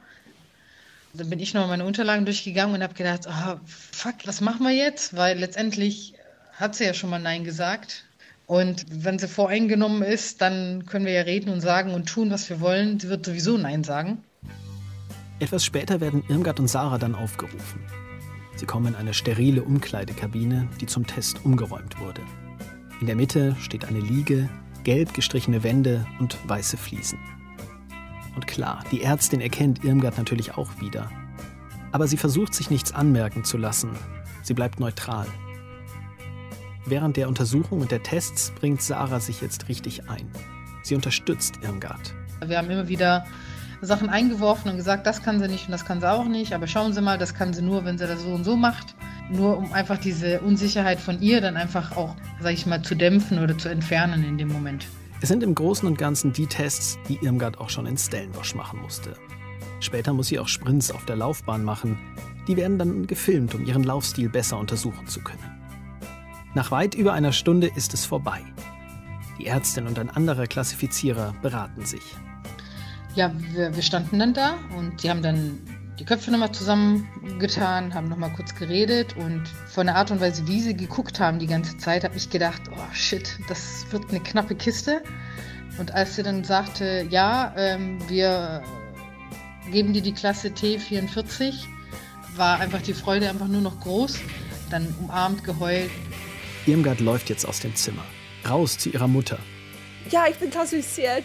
Dann 1.14 1.28
bin 1.28 1.40
ich 1.40 1.54
noch 1.54 1.66
meine 1.66 1.84
Unterlagen 1.84 2.24
durchgegangen 2.24 2.76
und 2.76 2.82
habe 2.82 2.94
gedacht, 2.94 3.26
oh, 3.26 3.56
fuck, 3.64 4.14
was 4.24 4.40
machen 4.40 4.64
wir 4.64 4.72
jetzt? 4.72 5.16
Weil 5.16 5.38
letztendlich 5.38 6.14
hat 6.52 6.76
sie 6.76 6.84
ja 6.84 6.94
schon 6.94 7.10
mal 7.10 7.18
Nein 7.18 7.44
gesagt. 7.44 8.04
Und 8.46 8.84
wenn 8.90 9.18
sie 9.18 9.28
voreingenommen 9.28 10.02
ist, 10.02 10.40
dann 10.40 10.86
können 10.86 11.06
wir 11.06 11.12
ja 11.12 11.22
reden 11.22 11.50
und 11.50 11.60
sagen 11.60 11.94
und 11.94 12.08
tun, 12.08 12.30
was 12.30 12.48
wir 12.48 12.60
wollen. 12.60 13.00
Sie 13.00 13.08
wird 13.08 13.24
sowieso 13.24 13.56
Nein 13.56 13.84
sagen. 13.84 14.22
Etwas 15.40 15.64
später 15.64 16.00
werden 16.00 16.22
Irmgard 16.28 16.60
und 16.60 16.68
Sarah 16.68 16.98
dann 16.98 17.14
aufgerufen. 17.14 17.80
Sie 18.56 18.66
kommen 18.66 18.88
in 18.88 18.94
eine 18.94 19.14
sterile 19.14 19.62
Umkleidekabine, 19.62 20.68
die 20.82 20.86
zum 20.86 21.06
Test 21.06 21.46
umgeräumt 21.46 21.98
wurde. 21.98 22.20
In 23.00 23.06
der 23.06 23.16
Mitte 23.16 23.56
steht 23.58 23.86
eine 23.86 24.00
Liege, 24.00 24.50
gelb 24.84 25.14
gestrichene 25.14 25.62
Wände 25.62 26.06
und 26.18 26.36
weiße 26.46 26.76
Fliesen. 26.76 27.18
Und 28.36 28.46
klar, 28.46 28.84
die 28.92 29.02
Ärztin 29.02 29.40
erkennt 29.40 29.82
Irmgard 29.82 30.18
natürlich 30.18 30.58
auch 30.58 30.78
wieder. 30.78 31.10
Aber 31.90 32.06
sie 32.06 32.18
versucht 32.18 32.54
sich 32.54 32.68
nichts 32.68 32.92
anmerken 32.92 33.42
zu 33.42 33.56
lassen. 33.56 33.92
Sie 34.42 34.52
bleibt 34.54 34.78
neutral. 34.78 35.26
Während 36.84 37.16
der 37.16 37.28
Untersuchung 37.28 37.80
und 37.80 37.90
der 37.90 38.02
Tests 38.02 38.52
bringt 38.60 38.82
Sarah 38.82 39.20
sich 39.20 39.40
jetzt 39.40 39.68
richtig 39.68 40.10
ein. 40.10 40.30
Sie 40.82 40.94
unterstützt 40.94 41.60
Irmgard. 41.62 42.14
Wir 42.44 42.58
haben 42.58 42.70
immer 42.70 42.88
wieder 42.88 43.24
Sachen 43.82 44.10
eingeworfen 44.10 44.70
und 44.70 44.76
gesagt, 44.76 45.06
das 45.06 45.22
kann 45.22 45.40
sie 45.40 45.48
nicht 45.48 45.66
und 45.66 45.72
das 45.72 45.84
kann 45.84 46.00
sie 46.00 46.10
auch 46.10 46.26
nicht, 46.26 46.52
aber 46.52 46.66
schauen 46.66 46.92
Sie 46.92 47.00
mal, 47.00 47.18
das 47.18 47.34
kann 47.34 47.52
sie 47.52 47.62
nur, 47.62 47.84
wenn 47.84 47.98
sie 47.98 48.06
das 48.06 48.22
so 48.22 48.30
und 48.30 48.44
so 48.44 48.56
macht. 48.56 48.94
Nur 49.30 49.56
um 49.58 49.72
einfach 49.72 49.98
diese 49.98 50.40
Unsicherheit 50.40 51.00
von 51.00 51.20
ihr 51.20 51.40
dann 51.40 51.56
einfach 51.56 51.96
auch, 51.96 52.16
sag 52.40 52.52
ich 52.52 52.66
mal, 52.66 52.82
zu 52.82 52.94
dämpfen 52.94 53.42
oder 53.42 53.56
zu 53.56 53.68
entfernen 53.68 54.24
in 54.24 54.38
dem 54.38 54.48
Moment. 54.48 54.86
Es 55.22 55.28
sind 55.28 55.42
im 55.42 55.54
Großen 55.54 55.86
und 55.86 55.98
Ganzen 55.98 56.32
die 56.32 56.46
Tests, 56.46 56.98
die 57.08 57.18
Irmgard 57.22 57.58
auch 57.60 57.70
schon 57.70 57.86
in 57.86 57.96
Stellenbosch 57.96 58.54
machen 58.54 58.80
musste. 58.80 59.14
Später 59.80 60.12
muss 60.12 60.28
sie 60.28 60.38
auch 60.38 60.48
Sprints 60.48 60.90
auf 60.90 61.04
der 61.04 61.16
Laufbahn 61.16 61.64
machen. 61.64 61.98
Die 62.48 62.56
werden 62.56 62.78
dann 62.78 63.06
gefilmt, 63.06 63.54
um 63.54 63.64
ihren 63.64 63.84
Laufstil 63.84 64.28
besser 64.28 64.58
untersuchen 64.58 65.06
zu 65.06 65.20
können. 65.20 65.60
Nach 66.54 66.70
weit 66.70 66.94
über 66.94 67.12
einer 67.12 67.32
Stunde 67.32 67.70
ist 67.76 67.94
es 67.94 68.04
vorbei. 68.04 68.40
Die 69.38 69.46
Ärztin 69.46 69.86
und 69.86 69.98
ein 69.98 70.10
anderer 70.10 70.46
Klassifizierer 70.46 71.34
beraten 71.40 71.86
sich. 71.86 72.02
Ja, 73.14 73.32
wir, 73.52 73.74
wir 73.74 73.82
standen 73.82 74.18
dann 74.18 74.34
da 74.34 74.54
und 74.76 75.02
die 75.02 75.10
haben 75.10 75.22
dann 75.22 75.58
die 75.98 76.04
Köpfe 76.04 76.30
nochmal 76.30 76.52
zusammengetan, 76.52 77.92
haben 77.92 78.08
nochmal 78.08 78.32
kurz 78.32 78.54
geredet 78.54 79.16
und 79.16 79.46
von 79.68 79.86
der 79.86 79.96
Art 79.96 80.10
und 80.10 80.20
Weise, 80.20 80.46
wie 80.46 80.60
sie 80.60 80.74
geguckt 80.74 81.20
haben 81.20 81.38
die 81.38 81.46
ganze 81.46 81.76
Zeit, 81.76 82.04
habe 82.04 82.16
ich 82.16 82.30
gedacht, 82.30 82.62
oh 82.70 82.94
shit, 82.94 83.38
das 83.48 83.84
wird 83.90 84.08
eine 84.10 84.20
knappe 84.20 84.54
Kiste. 84.54 85.02
Und 85.78 85.92
als 85.92 86.16
sie 86.16 86.22
dann 86.22 86.44
sagte, 86.44 87.06
ja, 87.10 87.52
ähm, 87.56 87.98
wir 88.08 88.62
geben 89.70 89.92
dir 89.92 90.02
die 90.02 90.12
Klasse 90.12 90.48
T44, 90.48 91.66
war 92.36 92.60
einfach 92.60 92.82
die 92.82 92.94
Freude 92.94 93.28
einfach 93.28 93.48
nur 93.48 93.60
noch 93.60 93.80
groß. 93.80 94.20
Dann 94.70 94.94
umarmt, 95.00 95.44
geheult, 95.44 95.90
Irmgard 96.66 97.00
läuft 97.00 97.30
jetzt 97.30 97.46
aus 97.46 97.60
dem 97.60 97.74
Zimmer, 97.74 98.04
raus 98.48 98.78
zu 98.78 98.90
ihrer 98.90 99.08
Mutter. 99.08 99.38
Ja, 100.10 100.26
ich 100.28 100.36
bin 100.36 100.50
klassifiziert. 100.50 101.24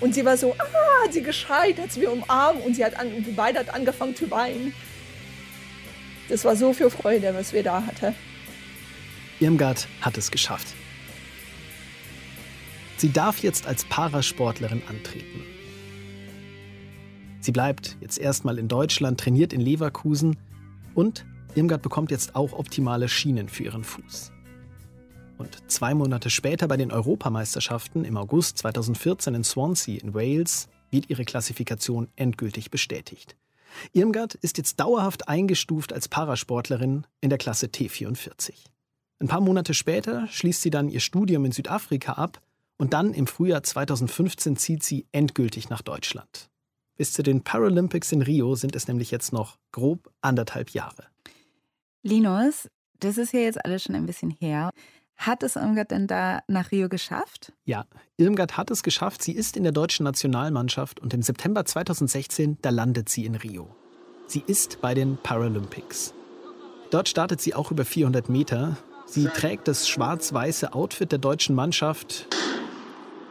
Und 0.00 0.14
sie 0.14 0.24
war 0.24 0.36
so, 0.36 0.54
ah, 0.58 1.04
hat 1.04 1.12
sie 1.12 1.22
geschreit, 1.22 1.78
hat 1.78 1.92
sie 1.92 2.00
mir 2.00 2.12
umarmt 2.12 2.64
und 2.64 2.74
sie 2.76 2.84
hat 2.84 2.98
an, 2.98 3.12
und 3.12 3.34
beide 3.34 3.60
hat 3.60 3.74
angefangen 3.74 4.14
zu 4.14 4.30
weinen. 4.30 4.74
Das 6.28 6.44
war 6.44 6.56
so 6.56 6.72
viel 6.72 6.90
Freude, 6.90 7.34
was 7.34 7.52
wir 7.52 7.62
da 7.62 7.84
hatten. 7.86 8.14
Irmgard 9.40 9.86
hat 10.00 10.18
es 10.18 10.30
geschafft. 10.30 10.68
Sie 12.96 13.12
darf 13.12 13.42
jetzt 13.42 13.66
als 13.66 13.84
Parasportlerin 13.84 14.82
antreten. 14.88 15.42
Sie 17.40 17.52
bleibt 17.52 17.96
jetzt 18.00 18.18
erstmal 18.18 18.58
in 18.58 18.68
Deutschland, 18.68 19.20
trainiert 19.20 19.52
in 19.52 19.60
Leverkusen 19.60 20.36
und 20.94 21.26
Irmgard 21.54 21.82
bekommt 21.82 22.10
jetzt 22.10 22.34
auch 22.34 22.52
optimale 22.52 23.08
Schienen 23.08 23.48
für 23.48 23.64
ihren 23.64 23.84
Fuß. 23.84 24.32
Und 25.38 25.70
zwei 25.70 25.94
Monate 25.94 26.30
später 26.30 26.68
bei 26.68 26.76
den 26.76 26.92
Europameisterschaften 26.92 28.04
im 28.04 28.16
August 28.16 28.58
2014 28.58 29.34
in 29.34 29.44
Swansea 29.44 30.00
in 30.00 30.14
Wales 30.14 30.68
wird 30.90 31.10
ihre 31.10 31.24
Klassifikation 31.24 32.08
endgültig 32.16 32.70
bestätigt. 32.70 33.36
Irmgard 33.92 34.34
ist 34.36 34.56
jetzt 34.58 34.80
dauerhaft 34.80 35.28
eingestuft 35.28 35.92
als 35.92 36.08
Parasportlerin 36.08 37.06
in 37.20 37.28
der 37.28 37.38
Klasse 37.38 37.66
T44. 37.66 38.52
Ein 39.18 39.28
paar 39.28 39.40
Monate 39.40 39.74
später 39.74 40.26
schließt 40.28 40.62
sie 40.62 40.70
dann 40.70 40.88
ihr 40.88 41.00
Studium 41.00 41.44
in 41.44 41.52
Südafrika 41.52 42.12
ab 42.12 42.40
Und 42.78 42.92
dann 42.92 43.14
im 43.14 43.26
Frühjahr 43.26 43.62
2015 43.62 44.56
zieht 44.56 44.82
sie 44.82 45.06
endgültig 45.10 45.70
nach 45.70 45.80
Deutschland. 45.80 46.50
Bis 46.96 47.12
zu 47.12 47.22
den 47.22 47.42
Paralympics 47.42 48.12
in 48.12 48.22
Rio 48.22 48.54
sind 48.54 48.76
es 48.76 48.86
nämlich 48.88 49.10
jetzt 49.10 49.32
noch 49.32 49.58
grob 49.72 50.10
anderthalb 50.20 50.70
Jahre. 50.70 51.06
Linus, 52.02 52.68
das 53.00 53.18
ist 53.18 53.32
ja 53.32 53.40
jetzt 53.40 53.64
alles 53.64 53.82
schon 53.82 53.94
ein 53.94 54.06
bisschen 54.06 54.30
her. 54.30 54.70
Hat 55.16 55.42
es 55.42 55.56
Irmgard 55.56 55.90
denn 55.90 56.06
da 56.06 56.40
nach 56.46 56.70
Rio 56.70 56.88
geschafft? 56.88 57.52
Ja, 57.64 57.86
Irmgard 58.16 58.56
hat 58.56 58.70
es 58.70 58.82
geschafft. 58.82 59.22
Sie 59.22 59.32
ist 59.32 59.56
in 59.56 59.62
der 59.62 59.72
deutschen 59.72 60.04
Nationalmannschaft 60.04 61.00
und 61.00 61.14
im 61.14 61.22
September 61.22 61.64
2016, 61.64 62.58
da 62.62 62.70
landet 62.70 63.08
sie 63.08 63.24
in 63.24 63.34
Rio. 63.34 63.74
Sie 64.26 64.42
ist 64.46 64.80
bei 64.80 64.94
den 64.94 65.16
Paralympics. 65.16 66.12
Dort 66.90 67.08
startet 67.08 67.40
sie 67.40 67.54
auch 67.54 67.70
über 67.70 67.84
400 67.84 68.28
Meter. 68.28 68.76
Sie 69.06 69.26
trägt 69.26 69.68
das 69.68 69.88
schwarz-weiße 69.88 70.74
Outfit 70.74 71.12
der 71.12 71.18
deutschen 71.18 71.54
Mannschaft. 71.54 72.26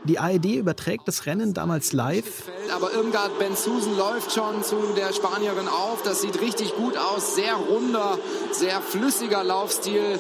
Die 0.05 0.19
ARD 0.19 0.45
überträgt 0.45 1.07
das 1.07 1.25
Rennen 1.25 1.53
damals 1.53 1.91
live. 1.91 2.43
Aber 2.73 2.93
Irmgard 2.93 3.39
Benzusen 3.39 3.97
läuft 3.97 4.31
schon 4.33 4.63
zu 4.63 4.75
der 4.95 5.13
Spanierin 5.13 5.67
auf. 5.67 6.03
Das 6.03 6.21
sieht 6.21 6.39
richtig 6.41 6.75
gut 6.75 6.95
aus. 6.95 7.35
Sehr 7.35 7.55
runder, 7.55 8.19
sehr 8.51 8.81
flüssiger 8.81 9.43
Laufstil. 9.43 10.19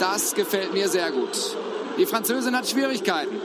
Das 0.00 0.34
gefällt 0.34 0.72
mir 0.72 0.88
sehr 0.88 1.10
gut. 1.12 1.56
Die 1.98 2.06
Französin 2.06 2.56
hat 2.56 2.66
Schwierigkeiten. 2.66 3.36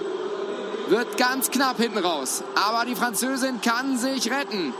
Wird 0.87 1.17
ganz 1.17 1.51
knapp 1.51 1.77
hinten 1.77 1.97
raus. 1.97 2.43
Aber 2.55 2.85
die 2.85 2.95
Französin 2.95 3.59
kann 3.59 3.97
sich 3.97 4.31
retten. 4.31 4.73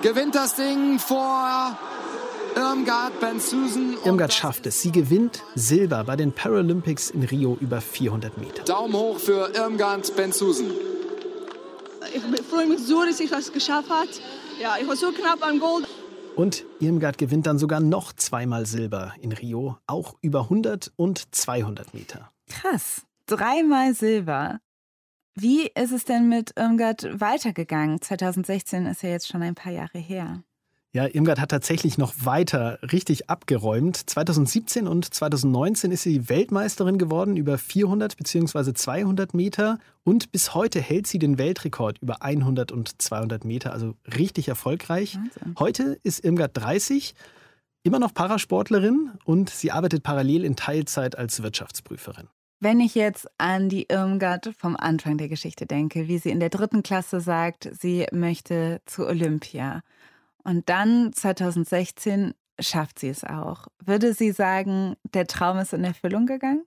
Gewinnt 0.00 0.34
das 0.34 0.54
Ding 0.54 0.98
vor 0.98 1.76
Irmgard 2.56 3.20
Benzusen. 3.20 3.98
Irmgard 4.06 4.32
schafft 4.32 4.66
es. 4.66 4.80
Sie 4.80 4.90
gewinnt 4.90 5.42
Silber 5.54 6.02
bei 6.04 6.16
den 6.16 6.32
Paralympics 6.32 7.10
in 7.10 7.24
Rio 7.24 7.58
über 7.60 7.82
400 7.82 8.38
Meter. 8.38 8.64
Daumen 8.64 8.94
hoch 8.94 9.18
für 9.18 9.50
Irmgard 9.54 10.16
Benzusen. 10.16 10.70
Ich 12.14 12.22
freue 12.50 12.66
mich 12.66 12.80
so, 12.80 13.04
dass 13.04 13.20
ich 13.20 13.28
das 13.28 13.52
geschafft 13.52 13.90
habe. 13.90 14.08
Ja, 14.58 14.76
ich 14.80 14.88
war 14.88 14.96
so 14.96 15.12
knapp 15.12 15.46
am 15.46 15.60
Gold. 15.60 15.86
Und 16.36 16.64
Irmgard 16.80 17.18
gewinnt 17.18 17.46
dann 17.46 17.58
sogar 17.58 17.80
noch 17.80 18.12
zweimal 18.12 18.66
Silber 18.66 19.14
in 19.20 19.32
Rio, 19.32 19.76
auch 19.86 20.16
über 20.22 20.44
100 20.44 20.92
und 20.96 21.34
200 21.34 21.92
Meter. 21.92 22.30
Krass, 22.48 23.02
dreimal 23.26 23.94
Silber. 23.94 24.60
Wie 25.34 25.66
ist 25.74 25.92
es 25.92 26.04
denn 26.04 26.28
mit 26.28 26.52
Irmgard 26.56 27.20
weitergegangen? 27.20 28.00
2016 28.00 28.86
ist 28.86 29.02
ja 29.02 29.10
jetzt 29.10 29.28
schon 29.28 29.42
ein 29.42 29.54
paar 29.54 29.72
Jahre 29.72 29.98
her. 29.98 30.42
Ja, 30.94 31.06
Irmgard 31.06 31.40
hat 31.40 31.50
tatsächlich 31.50 31.96
noch 31.96 32.12
weiter 32.22 32.78
richtig 32.92 33.30
abgeräumt. 33.30 33.96
2017 33.96 34.86
und 34.86 35.14
2019 35.14 35.90
ist 35.90 36.02
sie 36.02 36.28
Weltmeisterin 36.28 36.98
geworden 36.98 37.38
über 37.38 37.56
400 37.56 38.14
bzw. 38.14 38.74
200 38.74 39.32
Meter 39.32 39.78
und 40.04 40.32
bis 40.32 40.54
heute 40.54 40.82
hält 40.82 41.06
sie 41.06 41.18
den 41.18 41.38
Weltrekord 41.38 41.96
über 42.02 42.20
100 42.20 42.72
und 42.72 43.00
200 43.00 43.42
Meter, 43.46 43.72
also 43.72 43.94
richtig 44.18 44.48
erfolgreich. 44.48 45.16
Wahnsinn. 45.16 45.54
Heute 45.58 45.98
ist 46.02 46.22
Irmgard 46.26 46.50
30, 46.54 47.14
immer 47.84 47.98
noch 47.98 48.12
Parasportlerin 48.12 49.12
und 49.24 49.48
sie 49.48 49.72
arbeitet 49.72 50.02
parallel 50.02 50.44
in 50.44 50.56
Teilzeit 50.56 51.16
als 51.16 51.42
Wirtschaftsprüferin. 51.42 52.28
Wenn 52.60 52.80
ich 52.80 52.94
jetzt 52.94 53.26
an 53.38 53.70
die 53.70 53.86
Irmgard 53.88 54.52
vom 54.58 54.76
Anfang 54.76 55.16
der 55.16 55.28
Geschichte 55.28 55.64
denke, 55.64 56.06
wie 56.06 56.18
sie 56.18 56.30
in 56.30 56.38
der 56.38 56.50
dritten 56.50 56.82
Klasse 56.82 57.22
sagt, 57.22 57.70
sie 57.80 58.06
möchte 58.12 58.82
zu 58.84 59.06
Olympia 59.06 59.80
und 60.44 60.68
dann 60.68 61.12
2016 61.12 62.34
schafft 62.60 62.98
sie 62.98 63.08
es 63.08 63.24
auch. 63.24 63.68
Würde 63.84 64.14
sie 64.14 64.32
sagen, 64.32 64.96
der 65.14 65.26
Traum 65.26 65.58
ist 65.58 65.72
in 65.72 65.84
Erfüllung 65.84 66.26
gegangen? 66.26 66.64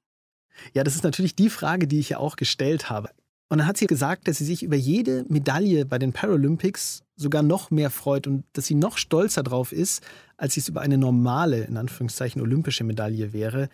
Ja, 0.74 0.84
das 0.84 0.96
ist 0.96 1.04
natürlich 1.04 1.36
die 1.36 1.50
Frage, 1.50 1.88
die 1.88 2.00
ich 2.00 2.10
ja 2.10 2.18
auch 2.18 2.36
gestellt 2.36 2.90
habe. 2.90 3.10
Und 3.50 3.60
dann 3.60 3.68
hat 3.68 3.78
sie 3.78 3.88
gesagt, 3.88 4.28
dass 4.28 4.40
sie 4.40 4.46
sich 4.46 4.64
über 4.64 4.76
jede 4.76 5.26
Medaille 5.30 5.86
bei 5.86 6.00
den 6.00 6.14
Paralympics 6.14 7.04
sogar 7.16 7.44
noch 7.44 7.72
mehr 7.72 7.90
freut 7.90 8.28
und 8.28 8.44
dass 8.54 8.66
sie 8.66 8.76
noch 8.76 8.98
stolzer 8.98 9.44
drauf 9.44 9.72
ist, 9.72 10.04
als 10.38 10.56
sie 10.56 10.62
es 10.62 10.68
über 10.68 10.82
eine 10.82 10.98
normale, 10.98 11.64
in 11.64 11.78
Anführungszeichen, 11.78 12.42
olympische 12.42 12.84
Medaille 12.84 13.34
wäre. 13.34 13.70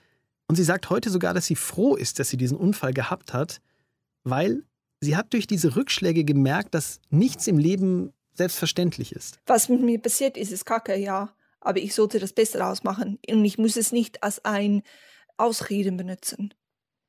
Und 0.48 0.56
sie 0.56 0.64
sagt 0.64 0.90
heute 0.90 1.10
sogar, 1.10 1.34
dass 1.34 1.46
sie 1.46 1.56
froh 1.56 1.96
ist, 1.96 2.20
dass 2.20 2.30
sie 2.30 2.38
diesen 2.38 2.58
Unfall 2.58 2.94
gehabt 2.94 3.34
hat, 3.34 3.62
weil 4.24 4.64
sie 5.00 5.16
hat 5.16 5.34
durch 5.34 5.48
diese 5.48 5.76
Rückschläge 5.76 6.26
gemerkt, 6.26 6.76
dass 6.76 7.00
nichts 7.10 7.48
im 7.48 7.58
Leben 7.58 8.12
selbstverständlich 8.42 9.12
ist. 9.14 9.40
Was 9.46 9.70
mit 9.70 9.82
mir 9.82 10.00
passiert 10.00 10.36
ist, 10.36 10.52
ist 10.52 10.66
kacke, 10.66 10.96
ja. 10.96 11.34
Aber 11.60 11.78
ich 11.78 11.94
sollte 11.94 12.20
das 12.20 12.34
Beste 12.34 12.58
daraus 12.58 12.84
machen. 12.84 13.20
Und 13.30 13.46
ich 13.46 13.60
muss 13.60 13.78
es 13.78 13.92
nicht 13.92 14.24
als 14.24 14.44
ein 14.44 14.82
Ausreden 15.38 15.96
benutzen. 15.96 16.54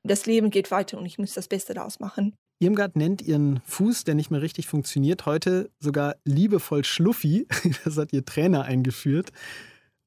Das 0.03 0.27
Leben 0.27 0.51
geht 0.51 0.69
weiter 0.69 0.97
und 0.97 1.05
ich 1.05 1.17
muss 1.17 1.33
das 1.33 1.47
Beste 1.47 1.73
daraus 1.73 1.99
machen. 1.99 2.35
Irmgard 2.59 2.95
nennt 2.95 3.21
ihren 3.21 3.61
Fuß, 3.65 4.03
der 4.03 4.13
nicht 4.15 4.29
mehr 4.29 4.41
richtig 4.41 4.67
funktioniert, 4.67 5.25
heute 5.25 5.71
sogar 5.79 6.15
liebevoll 6.23 6.83
Schluffi. 6.83 7.47
Das 7.83 7.97
hat 7.97 8.13
ihr 8.13 8.23
Trainer 8.23 8.63
eingeführt. 8.63 9.31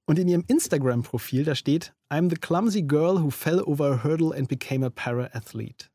Und 0.07 0.21
in 0.21 0.29
ihrem 0.29 0.45
Instagram-Profil, 0.47 1.45
da 1.45 1.57
steht, 1.57 1.93
I'm 2.09 2.31
the 2.31 2.37
clumsy 2.37 2.83
girl 2.83 3.21
who 3.21 3.31
fell 3.31 3.61
over 3.63 3.91
a 3.91 4.05
hurdle 4.05 4.33
and 4.33 4.49
became 4.49 4.87
a 4.87 4.91
para-athlete. 4.91 5.91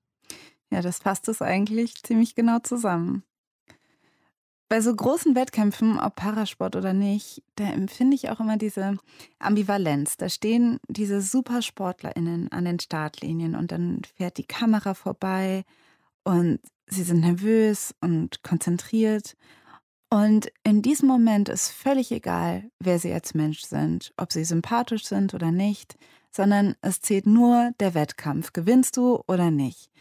Ja, 0.72 0.82
das 0.82 1.00
fasst 1.00 1.30
es 1.30 1.42
eigentlich 1.42 2.04
ziemlich 2.04 2.36
genau 2.36 2.60
zusammen. 2.60 3.24
Bei 4.72 4.80
so 4.80 4.96
großen 4.96 5.36
Wettkämpfen, 5.36 6.00
ob 6.00 6.16
Parasport 6.16 6.78
oder 6.78 6.94
nicht, 6.94 7.44
da 7.58 7.66
empfinde 7.66 8.16
ich 8.16 8.30
auch 8.30 8.40
immer 8.40 8.56
diese 8.56 8.96
Ambivalenz. 9.38 10.16
Da 10.16 10.30
stehen 10.30 10.80
diese 10.88 11.22
SupersportlerInnen 11.22 12.50
an 12.54 12.64
den 12.64 12.80
Startlinien 12.80 13.56
und 13.56 13.74
dann 13.74 14.00
fährt 14.16 14.38
die 14.38 14.46
Kamera 14.46 14.94
vorbei 14.94 15.66
und 16.24 16.62
sie 16.88 17.04
sind 17.04 17.20
nervös 17.20 17.94
und 18.00 18.44
konzentriert. 18.44 19.36
Und 20.10 20.50
in 20.64 20.82
diesem 20.82 21.10
Moment 21.10 21.50
ist 21.50 21.68
völlig 21.68 22.10
egal, 22.14 22.72
wer 22.80 22.98
sie 22.98 23.12
als 23.12 23.34
Mensch 23.34 23.64
sind, 23.64 24.14
ob 24.16 24.32
sie 24.32 24.46
sympathisch 24.46 25.04
sind 25.04 25.34
oder 25.34 25.52
nicht, 25.52 25.98
sondern 26.32 26.78
es 26.80 27.02
zählt 27.02 27.26
nur 27.26 27.72
der 27.82 27.94
Wettkampf. 27.94 28.54
Gewinnst 28.54 28.96
du 28.96 29.22
oder 29.28 29.52
nicht? 29.52 29.92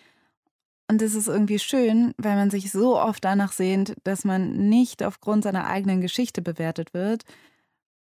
Und 0.90 1.02
es 1.02 1.14
ist 1.14 1.28
irgendwie 1.28 1.60
schön, 1.60 2.14
weil 2.18 2.34
man 2.34 2.50
sich 2.50 2.72
so 2.72 3.00
oft 3.00 3.24
danach 3.24 3.52
sehnt, 3.52 3.94
dass 4.02 4.24
man 4.24 4.68
nicht 4.68 5.04
aufgrund 5.04 5.44
seiner 5.44 5.68
eigenen 5.68 6.00
Geschichte 6.00 6.42
bewertet 6.42 6.94
wird. 6.94 7.22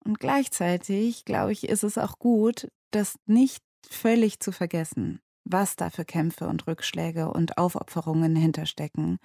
Und 0.03 0.19
gleichzeitig, 0.19 1.23
glaube 1.23 1.51
ich, 1.51 1.69
ist 1.69 1.83
es 1.83 1.99
auch 1.99 2.17
gut, 2.17 2.67
das 2.89 3.19
nicht 3.27 3.63
völlig 3.87 4.39
zu 4.39 4.51
vergessen, 4.51 5.19
was 5.43 5.75
da 5.75 5.91
für 5.91 6.03
Kämpfe 6.03 6.47
und 6.47 6.65
Rückschläge 6.65 7.29
und 7.29 7.59
Aufopferungen 7.59 8.35
hinterstecken, 8.35 9.19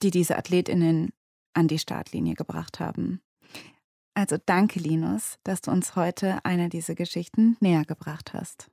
die 0.00 0.12
diese 0.12 0.38
Athletinnen 0.38 1.10
an 1.54 1.66
die 1.66 1.80
Startlinie 1.80 2.34
gebracht 2.34 2.78
haben. 2.78 3.20
Also 4.14 4.36
danke, 4.46 4.78
Linus, 4.78 5.40
dass 5.42 5.60
du 5.60 5.72
uns 5.72 5.96
heute 5.96 6.38
eine 6.44 6.68
dieser 6.68 6.94
Geschichten 6.94 7.56
näher 7.58 7.84
gebracht 7.84 8.32
hast. 8.32 8.70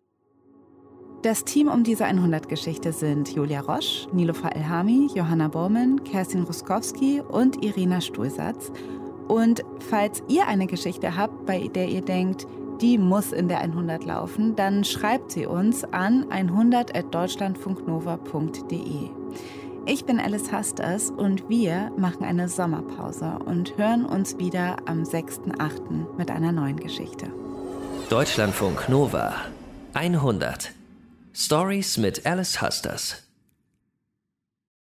Das 1.24 1.44
Team 1.46 1.70
um 1.70 1.84
diese 1.86 2.06
100-Geschichte 2.06 2.92
sind 2.92 3.34
Julia 3.34 3.62
Roche, 3.62 4.10
Nilofa 4.12 4.50
Elhami, 4.50 5.08
Johanna 5.16 5.48
Bormann, 5.48 6.04
Kerstin 6.04 6.44
Ruskowski 6.44 7.22
und 7.22 7.64
Irina 7.64 8.02
Stuhlsatz. 8.02 8.74
Und 9.30 9.64
falls 9.90 10.22
ihr 10.28 10.50
eine 10.50 10.68
Geschichte 10.68 11.16
habt, 11.16 11.46
bei 11.46 11.70
der 11.70 11.88
ihr 11.88 12.02
denkt, 12.02 12.46
die 12.82 12.98
muss 12.98 13.32
in 13.32 13.48
der 13.48 13.62
100 13.62 14.04
laufen, 14.04 14.58
dann 14.58 14.84
schreibt 14.84 15.32
sie 15.32 15.46
uns 15.46 15.86
an 15.86 16.26
100.deutschlandfunknova.de. 16.26 19.10
Ich 19.86 20.04
bin 20.04 20.20
Alice 20.20 20.52
Hasters 20.52 21.10
und 21.10 21.48
wir 21.48 21.90
machen 21.96 22.26
eine 22.26 22.50
Sommerpause 22.50 23.40
und 23.46 23.78
hören 23.78 24.04
uns 24.04 24.38
wieder 24.40 24.76
am 24.88 25.04
6.8. 25.04 26.18
mit 26.18 26.30
einer 26.30 26.52
neuen 26.52 26.76
Geschichte. 26.76 27.28
Deutschlandfunk 28.10 28.90
Nova 28.90 29.36
100 29.94 30.83
Stories 31.36 31.98
mit 31.98 32.28
Alice 32.28 32.62
Husters. 32.62 33.23